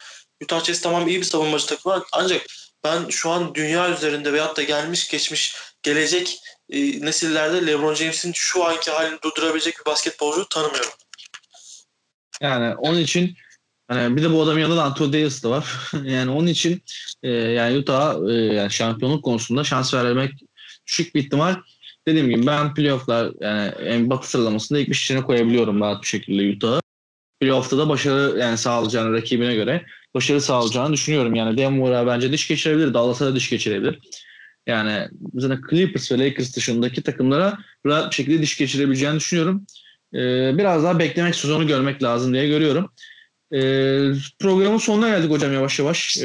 Utah 0.43 0.63
Jazz 0.63 0.81
tamam 0.81 1.07
iyi 1.07 1.19
bir 1.19 1.25
savunmacı 1.25 1.65
takımı 1.65 2.03
ancak 2.11 2.45
ben 2.83 3.09
şu 3.09 3.29
an 3.29 3.55
dünya 3.55 3.89
üzerinde 3.89 4.33
veyahut 4.33 4.57
da 4.57 4.63
gelmiş 4.63 5.09
geçmiş 5.09 5.55
gelecek 5.83 6.41
e, 6.69 7.05
nesillerde 7.05 7.67
LeBron 7.67 7.93
James'in 7.93 8.33
şu 8.33 8.65
anki 8.65 8.91
halini 8.91 9.21
durdurabilecek 9.21 9.79
bir 9.79 9.85
basketbolcu 9.85 10.49
tanımıyorum. 10.49 10.91
Yani 12.41 12.75
onun 12.75 12.99
için 12.99 13.37
hani 13.91 14.17
bir 14.17 14.23
de 14.23 14.31
bu 14.31 14.41
adamın 14.41 14.59
yanında 14.59 14.77
da 14.77 14.83
Anthony 14.83 15.13
Davis 15.13 15.43
de 15.43 15.47
var. 15.47 15.65
yani 16.03 16.31
onun 16.31 16.47
için 16.47 16.81
e, 17.23 17.29
yani 17.29 17.77
Utah 17.77 18.15
e, 18.29 18.33
yani 18.33 18.71
şampiyonluk 18.71 19.23
konusunda 19.23 19.63
şans 19.63 19.93
vermek 19.93 20.31
düşük 20.87 21.15
bir 21.15 21.19
ihtimal. 21.23 21.55
Dediğim 22.07 22.29
gibi 22.29 22.47
ben 22.47 22.73
playofflar 22.73 23.31
yani 23.85 24.09
batı 24.09 24.29
sıralamasında 24.29 24.79
ilk 24.79 24.87
bir 24.87 24.95
içine 24.95 25.21
koyabiliyorum 25.21 25.81
rahat 25.81 26.01
bir 26.01 26.07
şekilde 26.07 26.55
Utah'ı. 26.55 26.81
Playoff'ta 27.39 27.77
da 27.77 27.89
başarı 27.89 28.39
yani 28.39 28.57
sağlayacağını 28.57 29.13
rakibine 29.13 29.55
göre 29.55 29.85
başarı 30.13 30.41
sağlayacağını 30.41 30.93
düşünüyorum. 30.93 31.35
Yani 31.35 31.57
Denver'a 31.57 32.07
bence 32.07 32.31
diş 32.31 32.47
geçirebilir. 32.47 32.93
Dallas'a 32.93 33.25
da 33.25 33.35
diş 33.35 33.49
geçirebilir. 33.49 33.99
Yani 34.67 35.07
zaten 35.33 35.61
Clippers 35.69 36.11
ve 36.11 36.19
Lakers 36.19 36.55
dışındaki 36.55 37.03
takımlara 37.03 37.57
rahat 37.85 38.11
bir 38.11 38.15
şekilde 38.15 38.41
diş 38.41 38.57
geçirebileceğini 38.57 39.15
düşünüyorum. 39.15 39.65
Ee, 40.13 40.57
biraz 40.57 40.83
daha 40.83 40.99
beklemek 40.99 41.35
sezonu 41.35 41.67
görmek 41.67 42.03
lazım 42.03 42.33
diye 42.33 42.47
görüyorum. 42.47 42.91
E, 43.53 43.59
programın 44.39 44.77
sonuna 44.77 45.09
geldik 45.09 45.31
hocam 45.31 45.53
yavaş 45.53 45.79
yavaş. 45.79 46.17
E, 46.17 46.21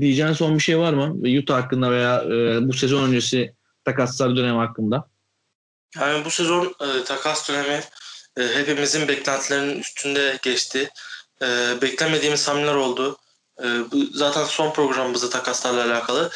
diyeceğin 0.00 0.32
son 0.32 0.54
bir 0.54 0.62
şey 0.62 0.78
var 0.78 0.92
mı? 0.92 1.38
Utah 1.38 1.62
hakkında 1.62 1.90
veya 1.90 2.22
e, 2.22 2.68
bu 2.68 2.72
sezon 2.72 3.08
öncesi 3.08 3.54
takaslar 3.84 4.36
dönemi 4.36 4.58
hakkında. 4.58 5.08
Yani 5.96 6.24
bu 6.24 6.30
sezon 6.30 6.74
e, 6.80 7.04
takas 7.04 7.48
dönemi 7.48 7.80
e, 8.36 8.42
hepimizin 8.54 9.08
beklentilerinin 9.08 9.78
üstünde 9.80 10.38
geçti. 10.42 10.90
E, 11.42 11.46
beklemediğimiz 11.82 12.48
hamleler 12.48 12.74
oldu. 12.74 13.16
E, 13.60 13.64
bu 13.64 14.06
zaten 14.12 14.44
son 14.44 14.72
programımızda 14.72 15.30
takaslarla 15.30 15.84
alakalı. 15.84 16.30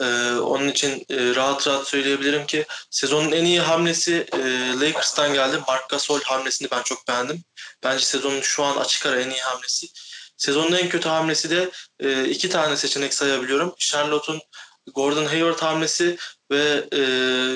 E, 0.00 0.04
onun 0.32 0.68
için 0.68 1.06
e, 1.10 1.34
rahat 1.34 1.66
rahat 1.66 1.88
söyleyebilirim 1.88 2.46
ki 2.46 2.66
sezonun 2.90 3.32
en 3.32 3.44
iyi 3.44 3.60
hamlesi 3.60 4.26
e, 4.32 4.38
Lakers'tan 4.80 5.34
geldi. 5.34 5.58
Marc 5.68 5.84
Gasol 5.90 6.20
hamlesini 6.20 6.70
ben 6.70 6.82
çok 6.82 7.08
beğendim. 7.08 7.44
Bence 7.84 8.04
sezonun 8.04 8.40
şu 8.40 8.64
an 8.64 8.76
açık 8.76 9.06
ara 9.06 9.20
en 9.20 9.30
iyi 9.30 9.40
hamlesi. 9.40 9.86
Sezonun 10.36 10.72
en 10.72 10.88
kötü 10.88 11.08
hamlesi 11.08 11.50
de 11.50 11.70
e, 12.00 12.28
iki 12.28 12.48
tane 12.48 12.76
seçenek 12.76 13.14
sayabiliyorum. 13.14 13.74
Charlotte'un 13.78 14.40
Gordon 14.94 15.26
Hayward 15.26 15.58
hamlesi 15.58 16.16
ve 16.50 16.88
e, 16.92 17.02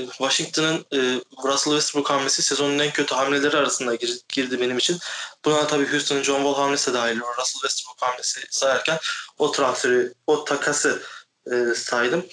Washington'ın 0.06 0.86
e, 0.92 0.98
Russell 1.44 1.72
Westbrook 1.72 2.10
hamlesi 2.10 2.42
sezonun 2.42 2.78
en 2.78 2.92
kötü 2.92 3.14
hamleleri 3.14 3.56
arasında 3.56 3.94
gir, 3.94 4.20
girdi 4.28 4.60
benim 4.60 4.78
için. 4.78 4.98
Buna 5.44 5.66
tabii 5.66 5.92
Houston'ın 5.92 6.22
John 6.22 6.36
Wall 6.36 6.54
hamlesi 6.54 6.90
de 6.90 6.94
dahil. 6.94 7.20
Russell 7.20 7.60
Westbrook 7.60 8.02
hamlesi 8.02 8.40
sayarken 8.50 8.98
o 9.38 9.52
transferi, 9.52 10.12
o 10.26 10.44
takası 10.44 11.02
e, 11.52 11.74
saydım. 11.74 12.26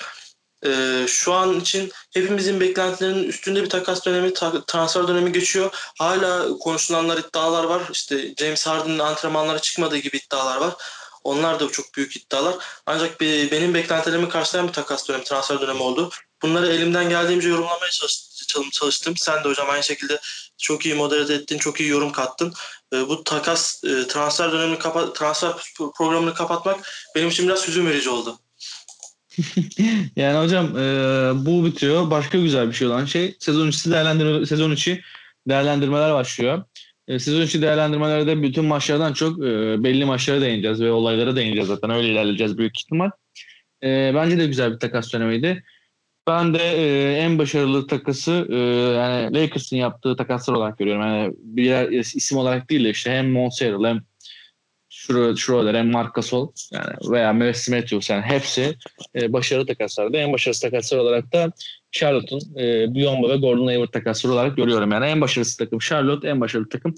E, 0.65 1.05
şu 1.07 1.33
an 1.33 1.59
için 1.59 1.91
hepimizin 2.13 2.59
beklentilerinin 2.59 3.23
üstünde 3.23 3.63
bir 3.63 3.69
takas 3.69 4.05
dönemi, 4.05 4.33
ta, 4.33 4.65
transfer 4.65 5.07
dönemi 5.07 5.31
geçiyor. 5.31 5.69
Hala 5.99 6.57
konuşulanlar, 6.57 7.17
iddialar 7.17 7.63
var. 7.63 7.81
İşte 7.91 8.35
James 8.39 8.67
Harden'ın 8.67 8.99
antrenmanlara 8.99 9.59
çıkmadığı 9.59 9.97
gibi 9.97 10.17
iddialar 10.17 10.57
var. 10.57 10.73
Onlar 11.23 11.59
da 11.59 11.69
çok 11.69 11.85
büyük 11.95 12.15
iddialar. 12.15 12.55
Ancak 12.85 13.21
bir, 13.21 13.51
benim 13.51 13.73
beklentilerimi 13.73 14.29
karşılayan 14.29 14.67
bir 14.67 14.73
takas 14.73 15.07
dönemi, 15.07 15.23
transfer 15.23 15.61
dönemi 15.61 15.81
oldu. 15.81 16.09
Bunları 16.41 16.67
elimden 16.67 17.09
geldiğimce 17.09 17.49
yorumlamaya 17.49 17.91
çalıştım. 18.71 19.17
Sen 19.17 19.43
de 19.43 19.49
hocam 19.49 19.69
aynı 19.69 19.83
şekilde 19.83 20.19
çok 20.57 20.85
iyi 20.85 20.95
moderate 20.95 21.33
ettin, 21.33 21.57
çok 21.57 21.79
iyi 21.79 21.89
yorum 21.89 22.11
kattın. 22.11 22.53
E, 22.93 23.07
bu 23.07 23.23
takas 23.23 23.83
e, 23.83 24.07
transfer 24.07 24.51
dönemini 24.51 24.79
transfer 25.13 25.51
programını 25.97 26.33
kapatmak 26.33 26.87
benim 27.15 27.29
için 27.29 27.47
biraz 27.47 27.67
hüzün 27.67 27.87
verici 27.87 28.09
oldu. 28.09 28.39
yani 30.15 30.45
hocam 30.45 30.77
e, 30.77 30.81
bu 31.45 31.65
bitiyor. 31.65 32.11
Başka 32.11 32.37
güzel 32.37 32.67
bir 32.67 32.73
şey 32.73 32.87
olan 32.87 33.05
şey 33.05 33.35
sezon 33.39 33.67
içi 33.67 33.91
değerlendirme 33.91 34.45
sezon 34.45 34.71
içi 34.71 35.01
değerlendirmeler 35.47 36.13
başlıyor. 36.13 36.63
E, 37.07 37.19
sezon 37.19 37.41
içi 37.41 37.61
değerlendirmelerde 37.61 38.41
bütün 38.41 38.65
maçlardan 38.65 39.13
çok 39.13 39.39
e, 39.39 39.83
belli 39.83 40.05
maçlara 40.05 40.41
değineceğiz 40.41 40.81
ve 40.81 40.91
olaylara 40.91 41.35
değineceğiz 41.35 41.67
zaten. 41.67 41.89
Öyle 41.89 42.07
ilerleyeceğiz 42.09 42.57
büyük 42.57 42.79
ihtimal. 42.79 43.09
E, 43.83 44.11
bence 44.15 44.37
de 44.37 44.47
güzel 44.47 44.73
bir 44.73 44.79
takas 44.79 45.13
dönemiydi. 45.13 45.63
Ben 46.27 46.53
de 46.53 46.59
e, 46.59 47.17
en 47.17 47.39
başarılı 47.39 47.87
takası 47.87 48.47
e, 48.49 48.55
yani 48.97 49.37
Lakers'ın 49.37 49.75
yaptığı 49.77 50.15
takaslar 50.15 50.53
olarak 50.53 50.77
görüyorum. 50.77 51.01
Yani 51.01 51.33
bir 51.37 51.89
isim 52.15 52.37
olarak 52.37 52.69
değil 52.69 52.83
de 52.85 52.89
işte 52.89 53.11
hem 53.11 53.31
Monserrat 53.31 53.85
hem 53.85 54.01
Schroeder 55.37 55.73
hem 55.73 55.91
Marc 55.91 56.11
Gasol 56.15 56.51
yani 56.71 57.11
veya 57.11 57.33
Messi 57.33 57.71
Matthews 57.71 58.09
yani 58.09 58.21
hepsi 58.21 58.75
e, 59.15 59.33
başarılı 59.33 59.65
takaslardı. 59.65 60.17
En 60.17 60.33
başarılı 60.33 60.59
takaslar 60.59 60.97
olarak 60.97 61.33
da 61.33 61.51
Charlotte'un 61.91 62.57
e, 62.59 62.93
Biyombo 62.95 63.29
ve 63.29 63.35
Gordon 63.35 63.67
Hayward 63.67 63.91
takasları 63.91 64.33
olarak 64.33 64.57
görüyorum. 64.57 64.91
Yani 64.91 65.05
en 65.05 65.21
başarılı 65.21 65.49
takım 65.59 65.79
Charlotte, 65.79 66.27
en 66.27 66.41
başarılı 66.41 66.69
takım 66.69 66.95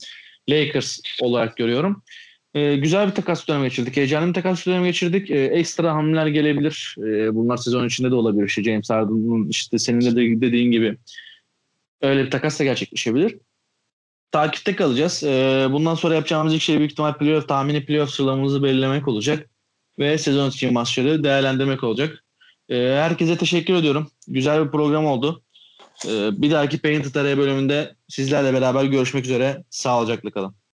Lakers 0.49 0.99
olarak 1.21 1.57
görüyorum. 1.57 2.03
E, 2.53 2.75
güzel 2.75 3.07
bir 3.07 3.13
takas 3.13 3.47
dönemi 3.47 3.63
geçirdik. 3.63 3.97
Heyecanlı 3.97 4.29
bir 4.29 4.33
takas 4.33 4.65
dönemi 4.65 4.87
geçirdik. 4.87 5.31
E, 5.31 5.43
ekstra 5.43 5.93
hamleler 5.93 6.27
gelebilir. 6.27 6.95
E, 6.99 7.35
bunlar 7.35 7.57
sezon 7.57 7.87
içinde 7.87 8.11
de 8.11 8.15
olabilir. 8.15 8.47
İşte 8.47 8.63
James 8.63 8.89
Harden'ın 8.89 9.49
işte 9.49 9.79
senin 9.79 10.01
de 10.01 10.41
dediğin 10.41 10.71
gibi 10.71 10.97
öyle 12.01 12.25
bir 12.25 12.31
takas 12.31 12.59
da 12.59 12.63
gerçekleşebilir. 12.63 13.37
Takipte 14.31 14.75
kalacağız. 14.75 15.23
E, 15.23 15.67
bundan 15.71 15.95
sonra 15.95 16.15
yapacağımız 16.15 16.53
ilk 16.53 16.61
şey 16.61 16.77
büyük 16.77 16.91
ihtimal 16.91 17.13
playoff 17.13 17.47
tahmini 17.47 17.85
playoff 17.85 18.09
sıralamamızı 18.11 18.63
belirlemek 18.63 19.07
olacak. 19.07 19.49
Ve 19.99 20.17
sezon 20.17 20.49
için 20.49 20.73
maçları 20.73 21.23
değerlendirmek 21.23 21.83
olacak. 21.83 22.23
E, 22.69 22.75
herkese 22.75 23.37
teşekkür 23.37 23.75
ediyorum. 23.75 24.11
Güzel 24.27 24.65
bir 24.65 24.71
program 24.71 25.05
oldu. 25.05 25.43
E, 26.05 26.41
bir 26.41 26.51
dahaki 26.51 26.81
Painted 26.81 27.15
Araya 27.15 27.37
bölümünde 27.37 27.95
sizlerle 28.07 28.53
beraber 28.53 28.83
görüşmek 28.83 29.25
üzere. 29.25 29.63
Sağlıcakla 29.69 30.31
kalın. 30.31 30.55